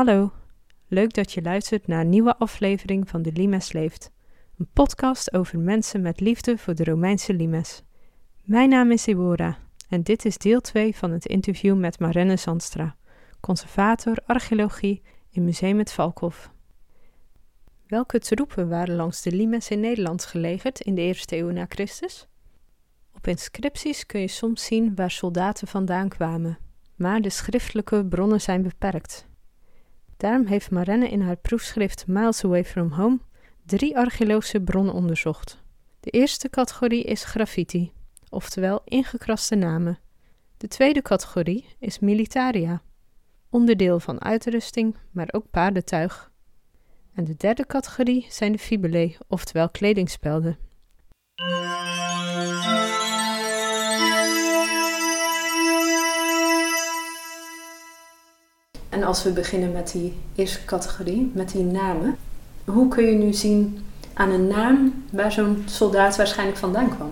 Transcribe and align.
Hallo, 0.00 0.32
leuk 0.88 1.14
dat 1.14 1.32
je 1.32 1.42
luistert 1.42 1.86
naar 1.86 2.00
een 2.00 2.08
nieuwe 2.08 2.36
aflevering 2.36 3.08
van 3.08 3.22
De 3.22 3.32
Limes 3.32 3.72
Leeft, 3.72 4.10
een 4.58 4.68
podcast 4.72 5.32
over 5.32 5.58
mensen 5.58 6.00
met 6.00 6.20
liefde 6.20 6.58
voor 6.58 6.74
de 6.74 6.84
Romeinse 6.84 7.34
limes. 7.34 7.82
Mijn 8.42 8.68
naam 8.68 8.90
is 8.90 9.04
Deborah 9.04 9.54
en 9.88 10.02
dit 10.02 10.24
is 10.24 10.38
deel 10.38 10.60
2 10.60 10.96
van 10.96 11.10
het 11.10 11.26
interview 11.26 11.78
met 11.78 11.98
Marenne 11.98 12.36
Zandstra, 12.36 12.96
conservator 13.40 14.16
archeologie 14.26 15.02
in 15.30 15.44
Museum 15.44 15.78
het 15.78 15.92
Valkhof. 15.92 16.50
Welke 17.86 18.18
troepen 18.18 18.68
waren 18.68 18.96
langs 18.96 19.22
de 19.22 19.32
limes 19.32 19.70
in 19.70 19.80
Nederland 19.80 20.24
gelegerd 20.24 20.80
in 20.80 20.94
de 20.94 21.00
eerste 21.00 21.36
eeuw 21.36 21.50
na 21.50 21.66
Christus? 21.68 22.28
Op 23.16 23.26
inscripties 23.26 24.06
kun 24.06 24.20
je 24.20 24.28
soms 24.28 24.64
zien 24.64 24.94
waar 24.94 25.10
soldaten 25.10 25.68
vandaan 25.68 26.08
kwamen, 26.08 26.58
maar 26.96 27.20
de 27.20 27.30
schriftelijke 27.30 28.06
bronnen 28.06 28.40
zijn 28.40 28.62
beperkt. 28.62 29.28
Daarom 30.20 30.46
heeft 30.46 30.70
Marenne 30.70 31.08
in 31.08 31.20
haar 31.20 31.36
proefschrift 31.36 32.06
Miles 32.06 32.44
Away 32.44 32.64
from 32.64 32.92
Home 32.92 33.18
drie 33.66 33.96
archeologische 33.96 34.60
bronnen 34.60 34.94
onderzocht. 34.94 35.62
De 36.00 36.10
eerste 36.10 36.50
categorie 36.50 37.04
is 37.04 37.24
graffiti, 37.24 37.92
oftewel 38.28 38.82
ingekraste 38.84 39.54
namen. 39.54 39.98
De 40.56 40.68
tweede 40.68 41.02
categorie 41.02 41.64
is 41.78 41.98
militaria, 41.98 42.82
onderdeel 43.50 44.00
van 44.00 44.22
uitrusting, 44.22 44.96
maar 45.10 45.28
ook 45.30 45.50
paardentuig. 45.50 46.30
En 47.14 47.24
de 47.24 47.34
derde 47.36 47.66
categorie 47.66 48.26
zijn 48.28 48.52
de 48.52 48.58
fibulae, 48.58 49.16
oftewel 49.28 49.70
kledingspelden. 49.70 50.58
En 59.00 59.06
als 59.06 59.22
we 59.22 59.30
beginnen 59.30 59.72
met 59.72 59.92
die 59.92 60.14
eerste 60.34 60.64
categorie, 60.64 61.30
met 61.34 61.50
die 61.52 61.62
namen, 61.62 62.16
hoe 62.64 62.88
kun 62.88 63.04
je 63.04 63.12
nu 63.12 63.32
zien 63.32 63.84
aan 64.14 64.30
een 64.30 64.46
naam 64.46 65.04
waar 65.10 65.32
zo'n 65.32 65.62
soldaat 65.66 66.16
waarschijnlijk 66.16 66.58
vandaan 66.58 66.88
kwam? 66.88 67.10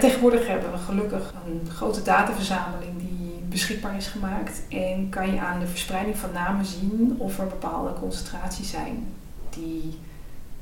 Tegenwoordig 0.00 0.46
hebben 0.46 0.72
we 0.72 0.78
gelukkig 0.78 1.34
een 1.46 1.70
grote 1.70 2.02
dataverzameling 2.02 2.98
die 2.98 3.42
beschikbaar 3.48 3.96
is 3.96 4.06
gemaakt. 4.06 4.62
En 4.68 5.08
kan 5.08 5.32
je 5.32 5.40
aan 5.40 5.60
de 5.60 5.66
verspreiding 5.66 6.16
van 6.16 6.32
namen 6.32 6.64
zien 6.64 7.14
of 7.18 7.38
er 7.38 7.46
bepaalde 7.46 7.92
concentraties 8.00 8.70
zijn 8.70 9.06
die 9.50 9.98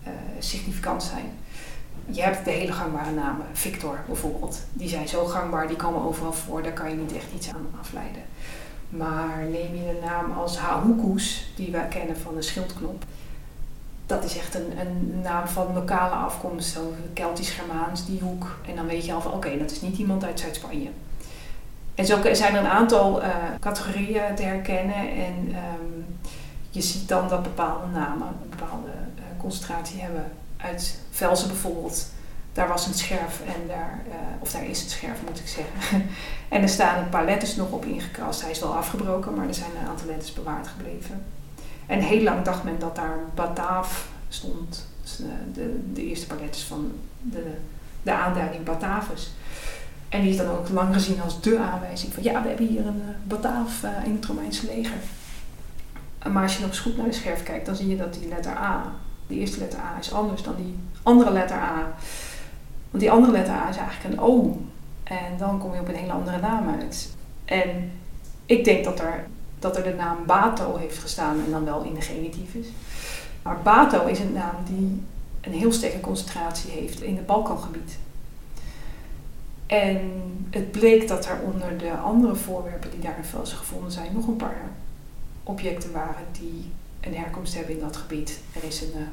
uh, 0.06 0.10
significant 0.38 1.02
zijn. 1.02 1.32
Je 2.06 2.22
hebt 2.22 2.44
de 2.44 2.50
hele 2.50 2.72
gangbare 2.72 3.12
namen, 3.12 3.46
Victor 3.52 3.98
bijvoorbeeld. 4.06 4.60
Die 4.72 4.88
zijn 4.88 5.08
zo 5.08 5.24
gangbaar, 5.24 5.68
die 5.68 5.76
komen 5.76 6.02
overal 6.02 6.32
voor, 6.32 6.62
daar 6.62 6.72
kan 6.72 6.90
je 6.90 6.96
niet 6.96 7.14
echt 7.14 7.26
iets 7.34 7.48
aan 7.48 7.66
afleiden. 7.80 8.22
Maar 8.88 9.38
neem 9.38 9.74
je 9.74 9.88
een 9.88 10.04
naam 10.04 10.32
als 10.32 10.58
Hahukus, 10.58 11.52
die 11.56 11.70
wij 11.70 11.88
kennen 11.88 12.16
van 12.16 12.34
de 12.34 12.42
schildknop. 12.42 13.04
Dat 14.06 14.24
is 14.24 14.38
echt 14.38 14.54
een, 14.54 14.78
een 14.80 15.20
naam 15.22 15.48
van 15.48 15.74
lokale 15.74 16.14
afkomst, 16.14 16.72
zo 16.72 16.94
Keltisch-Germaans, 17.12 18.06
die 18.06 18.20
hoek. 18.20 18.58
En 18.68 18.76
dan 18.76 18.86
weet 18.86 19.04
je 19.04 19.12
al 19.12 19.20
van 19.20 19.32
oké, 19.32 19.58
dat 19.58 19.70
is 19.70 19.80
niet 19.80 19.98
iemand 19.98 20.24
uit 20.24 20.40
Zuid-Spanje. 20.40 20.88
En 21.94 22.06
zo 22.06 22.18
zijn 22.32 22.54
er 22.54 22.60
een 22.60 22.70
aantal 22.70 23.22
uh, 23.22 23.26
categorieën 23.60 24.34
te 24.34 24.42
herkennen. 24.42 24.96
En 24.96 25.34
um, 25.48 26.06
je 26.70 26.80
ziet 26.80 27.08
dan 27.08 27.28
dat 27.28 27.42
bepaalde 27.42 27.86
namen 27.86 28.26
een 28.26 28.50
bepaalde 28.50 28.88
uh, 28.88 29.22
concentratie 29.40 30.00
hebben. 30.00 30.30
Uit 30.56 30.98
Velzen 31.10 31.48
bijvoorbeeld 31.48 32.06
daar 32.58 32.68
was 32.68 32.86
een 32.86 32.94
scherf 32.94 33.40
en 33.46 33.66
daar, 33.66 34.00
uh, 34.08 34.14
of 34.38 34.50
daar 34.50 34.64
is 34.64 34.82
een 34.82 34.90
scherf 34.90 35.18
moet 35.26 35.38
ik 35.38 35.48
zeggen. 35.48 36.06
en 36.54 36.62
er 36.62 36.68
staan 36.68 37.02
een 37.02 37.08
paar 37.08 37.24
letters 37.24 37.56
nog 37.56 37.70
op 37.70 37.84
ingekrast. 37.84 38.40
Hij 38.40 38.50
is 38.50 38.60
wel 38.60 38.76
afgebroken, 38.76 39.34
maar 39.34 39.46
er 39.46 39.54
zijn 39.54 39.70
een 39.80 39.88
aantal 39.88 40.06
letters 40.06 40.32
bewaard 40.32 40.66
gebleven. 40.66 41.24
En 41.86 42.00
heel 42.00 42.22
lang 42.22 42.44
dacht 42.44 42.64
men 42.64 42.78
dat 42.78 42.96
daar 42.96 43.18
Bataaf 43.34 44.08
stond. 44.28 44.86
Dus 45.02 45.16
de, 45.16 45.24
de, 45.52 45.92
de, 45.92 46.06
eerste 46.06 46.26
paar 46.26 46.40
letters 46.40 46.64
van 46.64 46.92
de, 47.20 47.54
de 48.02 48.12
aanduiding 48.12 48.64
Batavus. 48.64 49.32
En 50.08 50.20
die 50.20 50.30
is 50.30 50.36
dan 50.36 50.48
ook 50.48 50.68
lang 50.68 50.94
gezien 50.94 51.22
als 51.22 51.40
de 51.40 51.58
aanwijzing 51.58 52.12
van 52.12 52.22
ja, 52.22 52.42
we 52.42 52.48
hebben 52.48 52.66
hier 52.66 52.86
een 52.86 53.02
uh, 53.08 53.14
Bataaf 53.24 53.82
in 54.04 54.14
het 54.14 54.24
Romeinse 54.24 54.66
leger. 54.66 54.98
Maar 56.32 56.42
als 56.42 56.54
je 56.54 56.60
nog 56.60 56.70
eens 56.70 56.80
goed 56.80 56.96
naar 56.96 57.06
de 57.06 57.12
scherf 57.12 57.42
kijkt, 57.42 57.66
dan 57.66 57.76
zie 57.76 57.88
je 57.88 57.96
dat 57.96 58.14
die 58.14 58.28
letter 58.28 58.56
A, 58.56 58.92
de 59.26 59.34
eerste 59.34 59.58
letter 59.58 59.78
A, 59.78 59.96
is 60.00 60.12
anders 60.12 60.42
dan 60.42 60.54
die 60.56 60.78
andere 61.02 61.32
letter 61.32 61.56
A. 61.56 61.94
Want 62.90 63.02
die 63.02 63.10
andere 63.10 63.32
letter 63.32 63.54
A 63.54 63.68
is 63.68 63.76
eigenlijk 63.76 64.14
een 64.14 64.20
O. 64.20 64.60
En 65.04 65.36
dan 65.38 65.58
kom 65.58 65.74
je 65.74 65.80
op 65.80 65.88
een 65.88 65.94
hele 65.94 66.12
andere 66.12 66.40
naam 66.40 66.68
uit. 66.80 67.08
En 67.44 67.90
ik 68.46 68.64
denk 68.64 68.84
dat 68.84 69.00
er, 69.00 69.26
dat 69.58 69.76
er 69.76 69.82
de 69.82 69.94
naam 69.94 70.16
Bato 70.26 70.76
heeft 70.76 70.98
gestaan 70.98 71.44
en 71.44 71.50
dan 71.50 71.64
wel 71.64 71.82
in 71.82 71.94
de 71.94 72.00
genitief 72.00 72.54
is. 72.54 72.66
Maar 73.42 73.62
Bato 73.62 74.06
is 74.06 74.18
een 74.18 74.32
naam 74.32 74.54
die 74.64 75.02
een 75.40 75.52
heel 75.52 75.72
sterke 75.72 76.00
concentratie 76.00 76.70
heeft 76.70 77.02
in 77.02 77.16
het 77.16 77.26
Balkangebied. 77.26 77.98
En 79.66 80.00
het 80.50 80.70
bleek 80.70 81.08
dat 81.08 81.26
er 81.26 81.40
onder 81.40 81.78
de 81.78 81.92
andere 81.92 82.34
voorwerpen 82.34 82.90
die 82.90 83.00
daar 83.00 83.18
in 83.18 83.24
Velsen 83.24 83.56
gevonden 83.56 83.92
zijn, 83.92 84.12
nog 84.12 84.26
een 84.26 84.36
paar 84.36 84.70
objecten 85.42 85.92
waren 85.92 86.24
die 86.32 86.72
een 87.00 87.14
herkomst 87.14 87.54
hebben 87.54 87.74
in 87.74 87.80
dat 87.80 87.96
gebied. 87.96 88.40
Er 88.52 88.64
is 88.64 88.80
een, 88.80 88.92
eh, 88.94 89.00
een 89.00 89.08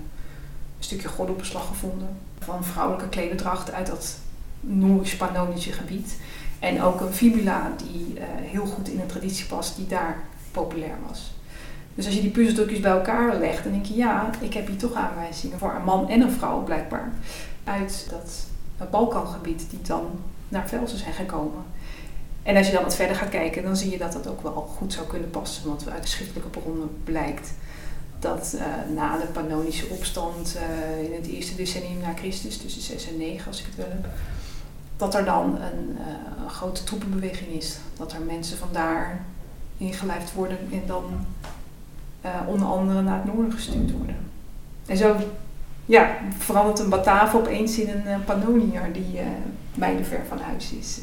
stukje 0.79 1.07
gordelbeslag 1.07 1.67
gevonden 1.67 2.17
van 2.39 2.63
vrouwelijke 2.63 3.09
klederdracht 3.09 3.71
uit 3.71 3.87
dat 3.87 4.17
Noorisch-Pannonische 4.59 5.71
gebied. 5.71 6.17
En 6.59 6.81
ook 6.81 7.01
een 7.01 7.13
fibula 7.13 7.71
die 7.77 8.13
uh, 8.13 8.23
heel 8.27 8.65
goed 8.65 8.89
in 8.89 8.99
een 8.99 9.07
traditie 9.07 9.45
past 9.45 9.75
die 9.75 9.87
daar 9.87 10.23
populair 10.51 10.97
was. 11.07 11.33
Dus 11.95 12.05
als 12.05 12.15
je 12.15 12.21
die 12.21 12.29
puzzelstukjes 12.29 12.79
bij 12.79 12.91
elkaar 12.91 13.39
legt, 13.39 13.63
dan 13.63 13.71
denk 13.71 13.85
je 13.85 13.95
ja, 13.95 14.29
ik 14.39 14.53
heb 14.53 14.67
hier 14.67 14.77
toch 14.77 14.93
aanwijzingen 14.93 15.59
voor 15.59 15.73
een 15.75 15.83
man 15.83 16.09
en 16.09 16.21
een 16.21 16.31
vrouw 16.31 16.63
blijkbaar. 16.63 17.11
Uit 17.63 18.07
dat, 18.09 18.45
dat 18.77 18.89
Balkangebied 18.89 19.69
die 19.69 19.81
dan 19.81 20.05
naar 20.49 20.67
Velsen 20.67 20.97
zijn 20.97 21.13
gekomen. 21.13 21.63
En 22.43 22.57
als 22.57 22.67
je 22.67 22.73
dan 22.73 22.83
wat 22.83 22.95
verder 22.95 23.15
gaat 23.15 23.29
kijken, 23.29 23.63
dan 23.63 23.77
zie 23.77 23.91
je 23.91 23.97
dat 23.97 24.13
dat 24.13 24.27
ook 24.27 24.41
wel 24.41 24.51
goed 24.77 24.93
zou 24.93 25.07
kunnen 25.07 25.29
passen. 25.29 25.67
Want 25.67 25.89
uit 25.89 26.03
de 26.03 26.09
schriftelijke 26.09 26.49
bronnen 26.49 26.89
blijkt 27.03 27.53
dat 28.25 28.55
uh, 28.55 28.95
na 28.95 29.17
de 29.17 29.25
Pannonische 29.25 29.85
opstand 29.87 30.57
uh, 30.57 31.03
in 31.03 31.13
het 31.13 31.27
eerste 31.27 31.55
decennium 31.55 31.99
na 31.99 32.13
Christus, 32.13 32.57
tussen 32.57 32.81
6 32.81 33.07
en 33.07 33.17
9 33.17 33.47
als 33.47 33.59
ik 33.59 33.65
het 33.65 33.75
wel 33.75 33.89
heb, 33.89 34.05
dat 34.97 35.15
er 35.15 35.25
dan 35.25 35.61
een 35.61 35.97
uh, 35.99 36.49
grote 36.49 36.83
troepenbeweging 36.83 37.51
is. 37.51 37.77
Dat 37.97 38.13
er 38.13 38.21
mensen 38.21 38.57
vandaar 38.57 39.25
ingelijfd 39.77 40.33
worden 40.33 40.57
en 40.71 40.81
dan 40.85 41.03
onder 42.47 42.67
andere 42.67 43.01
naar 43.01 43.21
het 43.23 43.33
noorden 43.33 43.51
gestuurd 43.51 43.91
worden. 43.91 44.15
En 44.85 44.97
zo 44.97 45.15
ja, 45.85 46.17
verandert 46.37 46.79
een 46.79 46.89
Bataaf 46.89 47.35
opeens 47.35 47.79
in 47.79 47.89
een 47.89 48.23
Pannonier 48.23 48.93
die 48.93 49.19
mijlenver 49.73 50.19
van 50.27 50.39
huis 50.39 50.71
is. 50.71 50.99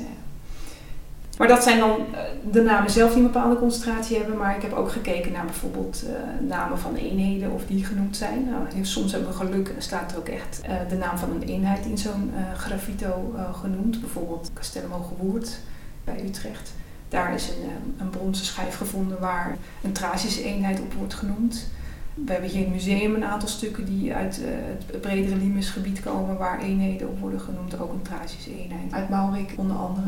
Maar 1.43 1.51
dat 1.51 1.63
zijn 1.63 1.79
dan 1.79 1.91
eh, 1.91 2.21
de 2.51 2.63
namen 2.63 2.91
zelf 2.91 3.13
die 3.13 3.23
een 3.23 3.33
bepaalde 3.33 3.59
concentratie 3.59 4.17
hebben. 4.17 4.37
Maar 4.37 4.57
ik 4.57 4.63
heb 4.63 4.73
ook 4.73 4.91
gekeken 4.91 5.33
naar 5.33 5.45
bijvoorbeeld 5.45 6.05
uh, 6.07 6.49
namen 6.49 6.79
van 6.79 6.95
eenheden 6.95 7.51
of 7.51 7.67
die 7.67 7.85
genoemd 7.85 8.17
zijn. 8.17 8.45
Nou, 8.51 8.85
soms 8.85 9.13
hebben 9.13 9.31
we 9.31 9.37
geluk 9.37 9.69
en 9.69 9.83
staat 9.83 10.13
er 10.13 10.19
ook 10.19 10.29
echt 10.29 10.61
uh, 10.69 10.75
de 10.89 10.97
naam 10.97 11.19
van 11.19 11.31
een 11.31 11.43
eenheid 11.43 11.85
in 11.87 11.99
zo'n 11.99 12.33
graffito 12.57 13.35
genoemd. 13.53 14.01
Bijvoorbeeld 14.01 14.51
Castello 14.55 15.09
Gewoerd 15.09 15.59
bij 16.05 16.25
Utrecht. 16.25 16.73
Daar 17.09 17.35
is 17.35 17.49
een, 17.49 17.95
een 17.99 18.11
bronzen 18.11 18.47
schijf 18.47 18.77
gevonden 18.77 19.21
waar 19.21 19.57
een 19.83 19.93
Tracische 19.93 20.45
eenheid 20.45 20.81
op 20.81 20.93
wordt 20.93 21.15
genoemd. 21.15 21.71
We 22.15 22.33
hebben 22.33 22.50
hier 22.50 22.67
in 22.67 22.73
het 22.73 22.85
museum 22.85 23.15
een 23.15 23.25
aantal 23.25 23.49
stukken 23.49 23.85
die 23.85 24.15
uit 24.15 24.41
het 24.87 25.00
bredere 25.00 25.37
Limes-gebied 25.37 26.00
komen, 26.00 26.37
waar 26.37 26.61
eenheden 26.61 27.09
op 27.09 27.19
worden 27.21 27.41
genoemd. 27.41 27.81
Ook 27.81 27.93
een 27.93 28.03
Tracische 28.03 28.59
eenheid. 28.59 28.93
Uit 28.93 29.09
Maurik 29.09 29.55
onder 29.56 29.77
andere. 29.77 30.06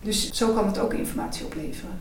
Dus 0.00 0.32
zo 0.32 0.52
kan 0.52 0.66
het 0.66 0.78
ook 0.78 0.92
informatie 0.92 1.44
opleveren. 1.44 1.98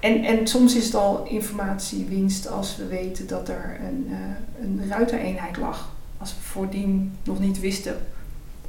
En, 0.00 0.24
en 0.24 0.46
soms 0.46 0.76
is 0.76 0.84
het 0.84 0.94
al 0.94 1.24
informatiewinst 1.24 2.48
als 2.48 2.76
we 2.76 2.86
weten 2.86 3.26
dat 3.26 3.48
er 3.48 3.78
een, 3.88 4.06
uh, 4.10 4.16
een 4.60 4.88
ruitereenheid 4.88 5.56
lag. 5.56 5.92
Als 6.18 6.34
we 6.34 6.40
voordien 6.40 7.16
nog 7.22 7.38
niet 7.38 7.60
wisten 7.60 7.96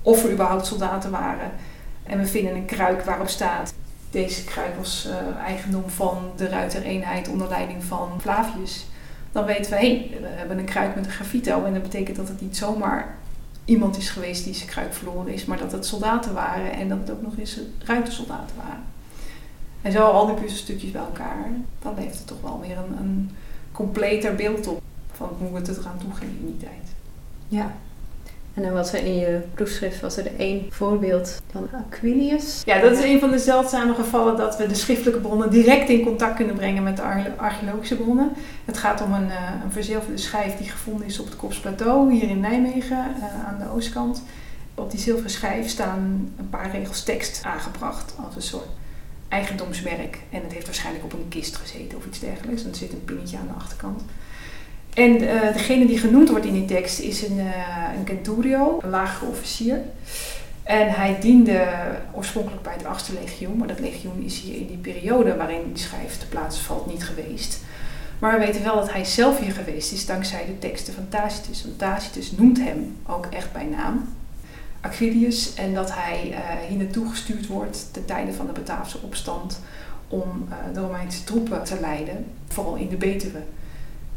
of 0.01 0.23
er 0.23 0.31
überhaupt 0.31 0.65
soldaten 0.65 1.11
waren. 1.11 1.51
En 2.03 2.19
we 2.19 2.25
vinden 2.25 2.55
een 2.55 2.65
kruik 2.65 3.03
waarop 3.03 3.27
staat. 3.27 3.73
Deze 4.11 4.43
kruik 4.43 4.75
was 4.77 5.07
uh, 5.07 5.37
eigendom 5.37 5.89
van 5.89 6.31
de 6.35 6.47
ruitereenheid 6.47 7.27
onder 7.27 7.49
leiding 7.49 7.83
van 7.83 8.21
Flavius. 8.21 8.85
Dan 9.31 9.45
weten 9.45 9.71
we, 9.71 9.77
hé, 9.77 9.95
hey, 9.97 10.17
we 10.21 10.27
hebben 10.27 10.57
een 10.57 10.65
kruik 10.65 10.95
met 10.95 11.05
een 11.05 11.11
graffito. 11.11 11.63
En 11.63 11.73
dat 11.73 11.81
betekent 11.81 12.17
dat 12.17 12.27
het 12.27 12.41
niet 12.41 12.57
zomaar 12.57 13.17
iemand 13.69 13.97
is 13.97 14.09
geweest 14.09 14.43
die 14.43 14.53
zijn 14.53 14.69
kruik 14.69 14.93
verloren 14.93 15.33
is, 15.33 15.45
maar 15.45 15.57
dat 15.57 15.71
het 15.71 15.85
soldaten 15.85 16.33
waren 16.33 16.71
en 16.71 16.89
dat 16.89 16.97
het 16.97 17.11
ook 17.11 17.21
nog 17.21 17.37
eens 17.37 17.59
ruitersoldaten 17.83 18.55
waren. 18.55 18.83
En 19.81 19.91
zo 19.91 20.05
al 20.05 20.25
die 20.25 20.35
puzzelstukjes 20.35 20.91
bij 20.91 21.01
elkaar, 21.01 21.51
dan 21.81 21.95
levert 21.95 22.17
het 22.17 22.27
toch 22.27 22.41
wel 22.41 22.59
weer 22.59 22.77
een, 22.77 22.97
een 22.99 23.29
completer 23.71 24.35
beeld 24.35 24.67
op 24.67 24.81
van 25.11 25.29
hoe 25.39 25.55
het 25.55 25.67
er 25.67 25.87
aan 25.87 25.97
toe 25.97 26.13
ging 26.13 26.31
in 26.39 26.45
die 26.45 26.57
tijd. 26.57 26.95
Ja, 27.47 27.73
En 28.53 28.61
dan 28.61 28.73
was 28.73 28.93
er 28.93 29.05
in 29.05 29.15
je 29.15 29.39
proefschrift 29.53 30.01
was 30.01 30.17
er 30.17 30.31
één 30.37 30.65
voorbeeld 30.69 31.41
van 31.51 31.69
Aquilius. 31.71 32.61
Ja, 32.65 32.79
dat 32.79 32.91
is 32.91 33.03
een 33.03 33.19
van 33.19 33.31
de 33.31 33.39
zeldzame 33.39 33.93
gevallen 33.93 34.37
dat 34.37 34.57
we 34.57 34.67
de 34.67 34.75
schriftelijke 34.75 35.19
bronnen 35.19 35.49
direct 35.49 35.89
in 35.89 36.03
contact 36.03 36.35
kunnen 36.35 36.55
brengen 36.55 36.83
met 36.83 36.97
de 36.97 37.03
archeologische 37.37 37.95
bronnen. 37.95 38.31
Het 38.65 38.77
gaat 38.77 39.01
om 39.01 39.13
een, 39.13 39.27
uh, 39.27 39.51
een 39.63 39.71
verzilverde 39.71 40.17
schijf 40.17 40.57
die 40.57 40.69
gevonden 40.69 41.07
is 41.07 41.19
op 41.19 41.25
het 41.25 41.35
Kopsplateau 41.35 42.13
hier 42.13 42.29
in 42.29 42.39
Nijmegen 42.39 43.05
uh, 43.17 43.47
aan 43.47 43.59
de 43.59 43.71
oostkant. 43.75 44.23
Op 44.75 44.91
die 44.91 44.99
zilveren 44.99 45.31
schijf 45.31 45.69
staan 45.69 46.31
een 46.37 46.49
paar 46.49 46.71
regels 46.71 47.03
tekst 47.03 47.41
aangebracht 47.43 48.13
als 48.25 48.35
een 48.35 48.41
soort 48.41 48.67
eigendomsmerk. 49.27 50.17
En 50.29 50.41
het 50.43 50.53
heeft 50.53 50.65
waarschijnlijk 50.65 51.05
op 51.05 51.13
een 51.13 51.27
kist 51.29 51.55
gezeten 51.55 51.97
of 51.97 52.05
iets 52.05 52.19
dergelijks. 52.19 52.63
En 52.63 52.69
er 52.69 52.75
zit 52.75 52.91
een 52.91 53.05
pinnetje 53.05 53.37
aan 53.37 53.47
de 53.47 53.53
achterkant. 53.53 54.01
En 54.93 55.23
uh, 55.23 55.53
degene 55.53 55.85
die 55.85 55.97
genoemd 55.97 56.29
wordt 56.29 56.45
in 56.45 56.53
die 56.53 56.65
tekst 56.65 56.99
is 56.99 57.27
een, 57.27 57.37
uh, 57.37 57.45
een 57.97 58.07
centurio, 58.07 58.79
een 58.81 58.89
lagere 58.89 59.29
officier. 59.29 59.81
En 60.63 60.89
hij 60.89 61.17
diende 61.19 61.67
oorspronkelijk 62.13 62.61
bij 62.61 62.73
het 62.73 62.83
8e 62.83 63.13
legioen, 63.21 63.57
maar 63.57 63.67
dat 63.67 63.79
legioen 63.79 64.23
is 64.23 64.39
hier 64.39 64.55
in 64.55 64.67
die 64.67 64.77
periode 64.77 65.35
waarin 65.35 65.61
die 65.73 65.83
schijf 65.83 66.17
te 66.17 66.27
plaatsen 66.27 66.63
valt 66.63 66.85
niet 66.85 67.03
geweest. 67.03 67.59
Maar 68.19 68.39
we 68.39 68.45
weten 68.45 68.63
wel 68.63 68.75
dat 68.75 68.91
hij 68.91 69.05
zelf 69.05 69.39
hier 69.39 69.51
geweest 69.51 69.91
is 69.91 70.05
dankzij 70.05 70.45
de 70.45 70.59
teksten 70.59 70.93
van 70.93 71.09
Tacitus. 71.09 71.63
Want 71.63 71.79
Tacitus 71.79 72.31
noemt 72.31 72.59
hem 72.59 72.97
ook 73.07 73.25
echt 73.25 73.53
bij 73.53 73.65
naam, 73.65 74.15
Aquilius, 74.81 75.53
en 75.53 75.73
dat 75.73 75.93
hij 75.93 76.27
uh, 76.29 76.37
hier 76.67 76.77
naartoe 76.77 77.09
gestuurd 77.09 77.47
wordt 77.47 77.93
ten 77.93 78.05
tijde 78.05 78.33
van 78.33 78.45
de 78.45 78.51
Bataafse 78.51 78.97
opstand 79.01 79.59
om 80.07 80.47
de 80.73 80.79
Romeinse 80.79 81.23
troepen 81.23 81.63
te 81.63 81.77
leiden, 81.79 82.25
vooral 82.47 82.75
in 82.75 82.89
de 82.89 82.95
Betuwe. 82.95 83.39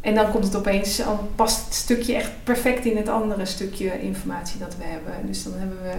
En 0.02 0.14
dan 0.14 0.30
komt 0.30 0.44
het 0.44 0.56
opeens, 0.56 0.96
dan 0.96 1.18
past 1.34 1.64
het 1.64 1.74
stukje 1.74 2.14
echt 2.14 2.30
perfect 2.44 2.84
in 2.84 2.96
het 2.96 3.08
andere 3.08 3.44
stukje 3.44 4.02
informatie 4.02 4.58
dat 4.58 4.76
we 4.76 4.84
hebben. 4.84 5.26
Dus 5.26 5.44
dan 5.44 5.52
hebben 5.56 5.82
we 5.82 5.94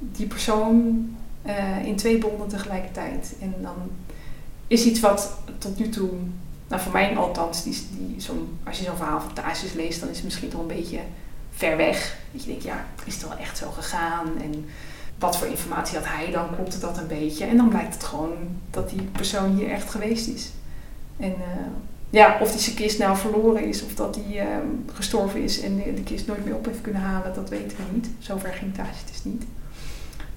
die 0.00 0.26
persoon 0.26 1.08
uh, 1.46 1.84
in 1.84 1.96
twee 1.96 2.18
bronnen 2.18 2.48
tegelijkertijd. 2.48 3.34
En 3.40 3.54
dan 3.62 3.74
is 4.66 4.84
iets 4.84 5.00
wat 5.00 5.36
tot 5.58 5.78
nu 5.78 5.88
toe, 5.88 6.10
nou 6.68 6.82
voor 6.82 6.92
mij 6.92 7.16
althans, 7.16 7.62
die, 7.62 7.86
die 7.90 8.20
zo'n, 8.20 8.58
als 8.64 8.78
je 8.78 8.84
zo'n 8.84 8.96
verhaal 8.96 9.20
van 9.20 9.32
Tacitus 9.32 9.72
leest, 9.72 10.00
dan 10.00 10.08
is 10.08 10.16
het 10.16 10.24
misschien 10.24 10.48
toch 10.48 10.60
een 10.60 10.66
beetje 10.66 11.00
ver 11.50 11.76
weg. 11.76 12.16
Dat 12.32 12.42
je 12.42 12.48
denkt, 12.48 12.64
ja, 12.64 12.86
is 13.04 13.14
het 13.14 13.28
wel 13.28 13.38
echt 13.38 13.58
zo 13.58 13.70
gegaan? 13.70 14.26
En 14.42 14.64
wat 15.18 15.36
voor 15.36 15.46
informatie 15.46 15.98
had 15.98 16.06
hij 16.06 16.30
dan? 16.30 16.54
Klopt 16.54 16.80
dat 16.80 16.98
een 16.98 17.06
beetje? 17.06 17.44
En 17.44 17.56
dan 17.56 17.68
blijkt 17.68 17.94
het 17.94 18.04
gewoon 18.04 18.32
dat 18.70 18.90
die 18.90 19.02
persoon 19.02 19.56
hier 19.56 19.70
echt 19.70 19.90
geweest 19.90 20.28
is. 20.28 20.50
En 21.16 21.30
uh, 21.30 21.66
ja, 22.10 22.38
of 22.40 22.50
die 22.50 22.60
zijn 22.60 22.76
kist 22.76 22.98
nou 22.98 23.16
verloren 23.16 23.64
is 23.64 23.84
of 23.84 23.94
dat 23.94 24.18
hij 24.24 24.38
ehm, 24.38 24.66
gestorven 24.94 25.42
is 25.42 25.60
en 25.60 25.76
de, 25.76 25.94
de, 25.94 26.02
kist 26.02 26.26
nooit 26.26 26.44
meer 26.44 26.54
op 26.54 26.66
heeft 26.66 26.80
kunnen 26.80 27.02
halen, 27.02 27.34
dat 27.34 27.48
weten 27.48 27.76
we 27.76 27.82
niet. 27.92 28.08
Zover 28.18 28.52
ging 28.52 28.74
Tacitus 28.74 29.24
niet. 29.24 29.44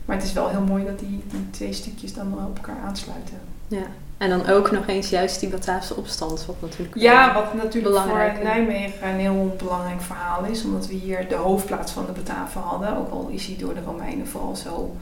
Maar 0.05 0.15
het 0.15 0.25
is 0.25 0.33
wel 0.33 0.49
heel 0.49 0.61
mooi 0.61 0.85
dat 0.85 0.99
die, 0.99 1.23
die 1.27 1.49
twee 1.49 1.73
stukjes 1.73 2.13
dan 2.13 2.33
op 2.33 2.57
elkaar 2.57 2.81
aansluiten. 2.85 3.37
Ja, 3.67 3.85
en 4.17 4.29
dan 4.29 4.47
ook 4.47 4.71
nog 4.71 4.87
eens 4.87 5.09
juist 5.09 5.39
die 5.39 5.49
Bataafse 5.49 5.95
opstand, 5.95 6.45
wat 6.45 6.55
natuurlijk 6.61 6.95
Ja, 6.95 7.33
wat 7.33 7.53
natuurlijk 7.53 7.95
voor 7.97 8.43
Nijmegen 8.43 9.07
een 9.09 9.19
heel 9.19 9.55
belangrijk 9.57 10.01
verhaal 10.01 10.45
is, 10.45 10.63
omdat 10.63 10.87
we 10.87 10.93
hier 10.93 11.27
de 11.27 11.35
hoofdplaats 11.35 11.91
van 11.91 12.05
de 12.05 12.11
Bataven 12.11 12.61
hadden, 12.61 12.97
ook 12.97 13.11
al 13.11 13.27
is 13.31 13.45
hij 13.45 13.55
door 13.57 13.73
de 13.73 13.81
Romeinen 13.81 14.27
vooral 14.27 14.55
zo 14.55 14.95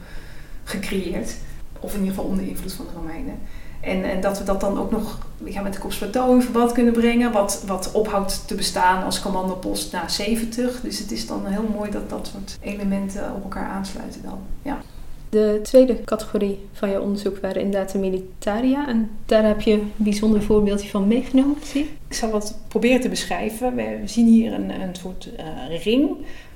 gecreëerd, 0.64 1.34
of 1.80 1.92
in 1.92 1.98
ieder 1.98 2.14
geval 2.14 2.30
onder 2.30 2.46
invloed 2.46 2.72
van 2.72 2.84
de 2.84 2.92
Romeinen. 2.94 3.38
En, 3.82 4.04
en 4.04 4.20
dat 4.20 4.38
we 4.38 4.44
dat 4.44 4.60
dan 4.60 4.78
ook 4.78 4.90
nog 4.90 5.18
ja, 5.44 5.62
met 5.62 5.72
de 5.72 5.78
Kopsplateau 5.78 6.34
in 6.34 6.42
verband 6.42 6.72
kunnen 6.72 6.92
brengen, 6.92 7.32
wat, 7.32 7.62
wat 7.66 7.92
ophoudt 7.92 8.48
te 8.48 8.54
bestaan 8.54 9.04
als 9.04 9.20
commandopost 9.20 9.92
na 9.92 10.08
70. 10.08 10.80
Dus 10.80 10.98
het 10.98 11.12
is 11.12 11.26
dan 11.26 11.46
heel 11.46 11.68
mooi 11.76 11.90
dat 11.90 12.10
dat 12.10 12.30
soort 12.32 12.58
elementen 12.60 13.34
op 13.34 13.42
elkaar 13.42 13.68
aansluiten 13.68 14.22
dan. 14.22 14.38
Ja. 14.62 14.80
De 15.28 15.60
tweede 15.62 16.04
categorie 16.04 16.58
van 16.72 16.90
je 16.90 17.00
onderzoek 17.00 17.38
waren 17.38 17.62
inderdaad 17.62 17.92
de 17.92 17.98
militaria. 17.98 18.88
En 18.88 19.10
daar 19.26 19.44
heb 19.44 19.60
je 19.60 19.72
een 19.72 19.92
bijzonder 19.96 20.42
voorbeeldje 20.42 20.88
van 20.88 21.06
meegenomen, 21.06 21.56
zie 21.62 21.90
Ik 22.08 22.14
zal 22.14 22.30
wat 22.30 22.58
proberen 22.68 23.00
te 23.00 23.08
beschrijven. 23.08 23.74
We 23.74 24.00
zien 24.04 24.26
hier 24.26 24.52
een, 24.52 24.80
een 24.80 24.94
soort 24.94 25.28
uh, 25.38 25.82
ring 25.82 26.10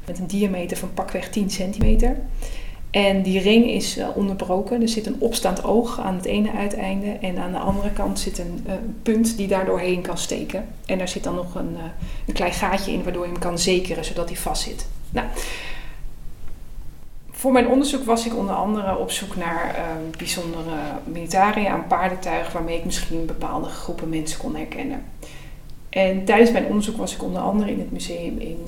met 0.06 0.19
een 0.19 0.26
diameter 0.26 0.76
van 0.76 0.94
pakweg 0.94 1.29
10 1.29 1.50
centimeter. 1.50 2.17
En 2.91 3.23
die 3.23 3.41
ring 3.41 3.71
is 3.71 3.99
uh, 3.99 4.09
onderbroken. 4.15 4.83
Er 4.83 4.88
zit 4.88 5.06
een 5.06 5.17
opstaand 5.19 5.65
oog 5.65 6.00
aan 6.00 6.15
het 6.15 6.25
ene 6.25 6.53
uiteinde. 6.53 7.11
En 7.11 7.38
aan 7.38 7.53
de 7.53 7.59
andere 7.59 7.91
kant 7.91 8.19
zit 8.19 8.38
een 8.38 8.65
uh, 8.67 8.73
punt 9.03 9.37
die 9.37 9.49
daar 9.49 9.65
doorheen 9.65 10.00
kan 10.00 10.19
steken. 10.19 10.67
En 10.87 10.99
daar 10.99 11.09
zit 11.09 11.25
dan 11.25 11.35
nog 11.35 11.55
een, 11.55 11.73
uh, 11.73 11.83
een 12.27 12.35
klein 12.35 12.53
gaatje 12.53 12.93
in 12.93 13.03
waardoor 13.03 13.25
je 13.25 13.31
hem 13.31 13.41
kan 13.41 13.59
zekeren 13.59 14.05
zodat 14.05 14.29
hij 14.29 14.37
vast 14.37 14.62
zit. 14.62 14.88
Nou, 15.11 15.27
voor 17.31 17.53
mijn 17.53 17.69
onderzoek 17.69 18.05
was 18.05 18.27
ik 18.27 18.37
onder 18.37 18.55
andere 18.55 18.99
op 18.99 19.11
zoek 19.11 19.37
naar 19.37 19.75
bijzondere 20.19 20.77
militaria 21.05 21.71
aan 21.71 21.87
paardentuig 21.87 22.53
waarmee 22.53 22.79
ik 22.79 22.85
misschien 22.85 23.27
bepaalde 23.27 23.69
groepen 23.69 24.09
mensen 24.09 24.39
kon 24.39 24.56
herkennen. 24.56 25.05
En 25.89 26.25
tijdens 26.25 26.50
mijn 26.53 26.67
onderzoek 26.67 26.97
was 26.97 27.15
ik 27.15 27.23
onder 27.23 27.43
andere 27.43 27.71
in 27.71 27.79
het 27.79 27.93
museum 27.93 28.39
in 28.39 28.59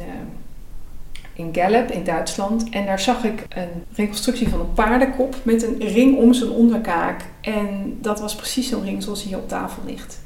in 1.39 1.55
Gallup 1.55 1.91
in 1.91 2.05
Duitsland. 2.05 2.69
En 2.69 2.87
daar 2.87 3.01
zag 3.01 3.25
ik 3.25 3.47
een 3.49 3.85
reconstructie 3.95 4.49
van 4.49 4.61
een 4.61 4.73
paardenkop 4.73 5.37
met 5.43 5.63
een 5.63 5.79
ring 5.79 6.17
om 6.17 6.33
zijn 6.33 6.51
onderkaak. 6.51 7.25
En 7.41 7.99
dat 8.01 8.21
was 8.21 8.35
precies 8.35 8.69
zo'n 8.69 8.85
ring 8.85 9.03
zoals 9.03 9.23
hier 9.23 9.37
op 9.37 9.49
tafel 9.49 9.83
ligt. 9.87 10.21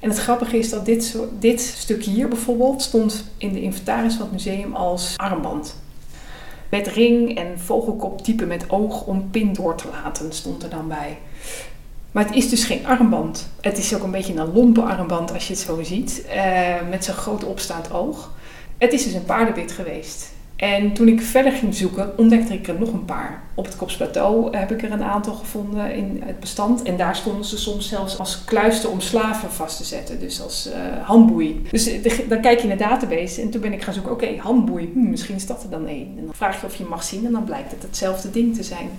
En 0.00 0.08
het 0.08 0.18
grappige 0.18 0.58
is 0.58 0.70
dat 0.70 0.84
dit, 0.84 1.16
dit 1.38 1.60
stuk 1.60 2.04
hier 2.04 2.28
bijvoorbeeld 2.28 2.82
stond 2.82 3.30
in 3.38 3.52
de 3.52 3.62
inventaris 3.62 4.14
van 4.14 4.22
het 4.22 4.32
museum 4.32 4.74
als 4.74 5.14
armband. 5.16 5.76
Met 6.68 6.86
ring 6.86 7.38
en 7.38 7.58
vogelkop 7.58 8.22
type 8.22 8.46
met 8.46 8.70
oog 8.70 9.06
om 9.06 9.30
pin 9.30 9.52
door 9.52 9.74
te 9.74 9.88
laten 10.02 10.32
stond 10.32 10.62
er 10.62 10.70
dan 10.70 10.88
bij. 10.88 11.18
Maar 12.12 12.24
het 12.24 12.34
is 12.34 12.48
dus 12.48 12.64
geen 12.64 12.86
armband. 12.86 13.48
Het 13.60 13.78
is 13.78 13.94
ook 13.94 14.02
een 14.02 14.10
beetje 14.10 14.34
een 14.34 14.52
lompe 14.52 14.82
armband 14.82 15.32
als 15.32 15.46
je 15.46 15.52
het 15.52 15.62
zo 15.62 15.82
ziet. 15.82 16.24
Uh, 16.34 16.88
met 16.90 17.04
zo'n 17.04 17.14
groot 17.14 17.44
opstaand 17.44 17.92
oog. 17.92 18.32
Het 18.78 18.92
is 18.92 19.04
dus 19.04 19.12
een 19.12 19.24
paardenbit 19.24 19.72
geweest. 19.72 20.32
En 20.64 20.92
toen 20.92 21.08
ik 21.08 21.20
verder 21.20 21.52
ging 21.52 21.74
zoeken, 21.74 22.18
ontdekte 22.18 22.54
ik 22.54 22.68
er 22.68 22.78
nog 22.78 22.92
een 22.92 23.04
paar. 23.04 23.42
Op 23.54 23.64
het 23.64 23.76
Kopsplateau 23.76 24.56
heb 24.56 24.70
ik 24.70 24.82
er 24.82 24.92
een 24.92 25.02
aantal 25.02 25.34
gevonden 25.34 25.94
in 25.94 26.22
het 26.24 26.40
bestand. 26.40 26.82
En 26.82 26.96
daar 26.96 27.16
stonden 27.16 27.44
ze 27.44 27.58
soms 27.58 27.88
zelfs 27.88 28.18
als 28.18 28.44
kluisten 28.44 28.90
om 28.90 29.00
slaven 29.00 29.50
vast 29.50 29.76
te 29.76 29.84
zetten. 29.84 30.20
Dus 30.20 30.42
als 30.42 30.68
uh, 30.68 30.74
handboei. 31.06 31.62
Dus 31.70 31.90
dan 32.28 32.40
kijk 32.40 32.58
je 32.58 32.68
in 32.68 32.76
de 32.76 32.84
database 32.84 33.40
en 33.40 33.50
toen 33.50 33.60
ben 33.60 33.72
ik 33.72 33.82
gaan 33.82 33.94
zoeken, 33.94 34.12
oké, 34.12 34.36
handboei, 34.38 34.90
hm, 34.92 35.10
misschien 35.10 35.34
is 35.34 35.46
dat 35.46 35.62
er 35.62 35.70
dan 35.70 35.86
één. 35.86 36.14
En 36.18 36.24
dan 36.24 36.34
vraag 36.34 36.60
je 36.60 36.66
of 36.66 36.76
je 36.76 36.84
mag 36.84 37.04
zien 37.04 37.26
en 37.26 37.32
dan 37.32 37.44
blijkt 37.44 37.70
het 37.70 37.82
hetzelfde 37.82 38.30
ding 38.30 38.54
te 38.54 38.62
zijn. 38.62 38.90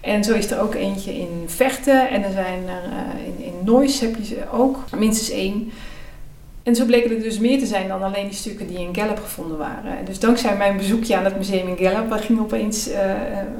En 0.00 0.24
zo 0.24 0.34
is 0.34 0.50
er 0.50 0.60
ook 0.60 0.74
eentje 0.74 1.18
in 1.18 1.44
Vechten 1.46 2.08
en 2.08 2.24
er 2.24 2.32
zijn 2.32 2.68
er 2.68 2.90
uh, 2.90 3.26
in, 3.26 3.44
in 3.44 3.64
Noise 3.64 4.04
heb 4.04 4.16
je 4.16 4.24
ze 4.24 4.42
ook, 4.52 4.78
minstens 4.96 5.30
één. 5.30 5.70
En 6.66 6.74
zo 6.74 6.84
bleken 6.84 7.10
er 7.10 7.22
dus 7.22 7.38
meer 7.38 7.58
te 7.58 7.66
zijn 7.66 7.88
dan 7.88 8.02
alleen 8.02 8.28
die 8.28 8.36
stukken 8.36 8.66
die 8.66 8.78
in 8.78 8.94
Gallup 8.94 9.18
gevonden 9.18 9.58
waren. 9.58 10.04
Dus 10.04 10.18
dankzij 10.18 10.56
mijn 10.56 10.76
bezoekje 10.76 11.16
aan 11.16 11.24
het 11.24 11.36
museum 11.36 11.68
in 11.68 11.76
Gallup 11.76 12.12
ging 12.12 12.40
opeens 12.40 12.88
uh, 12.88 12.94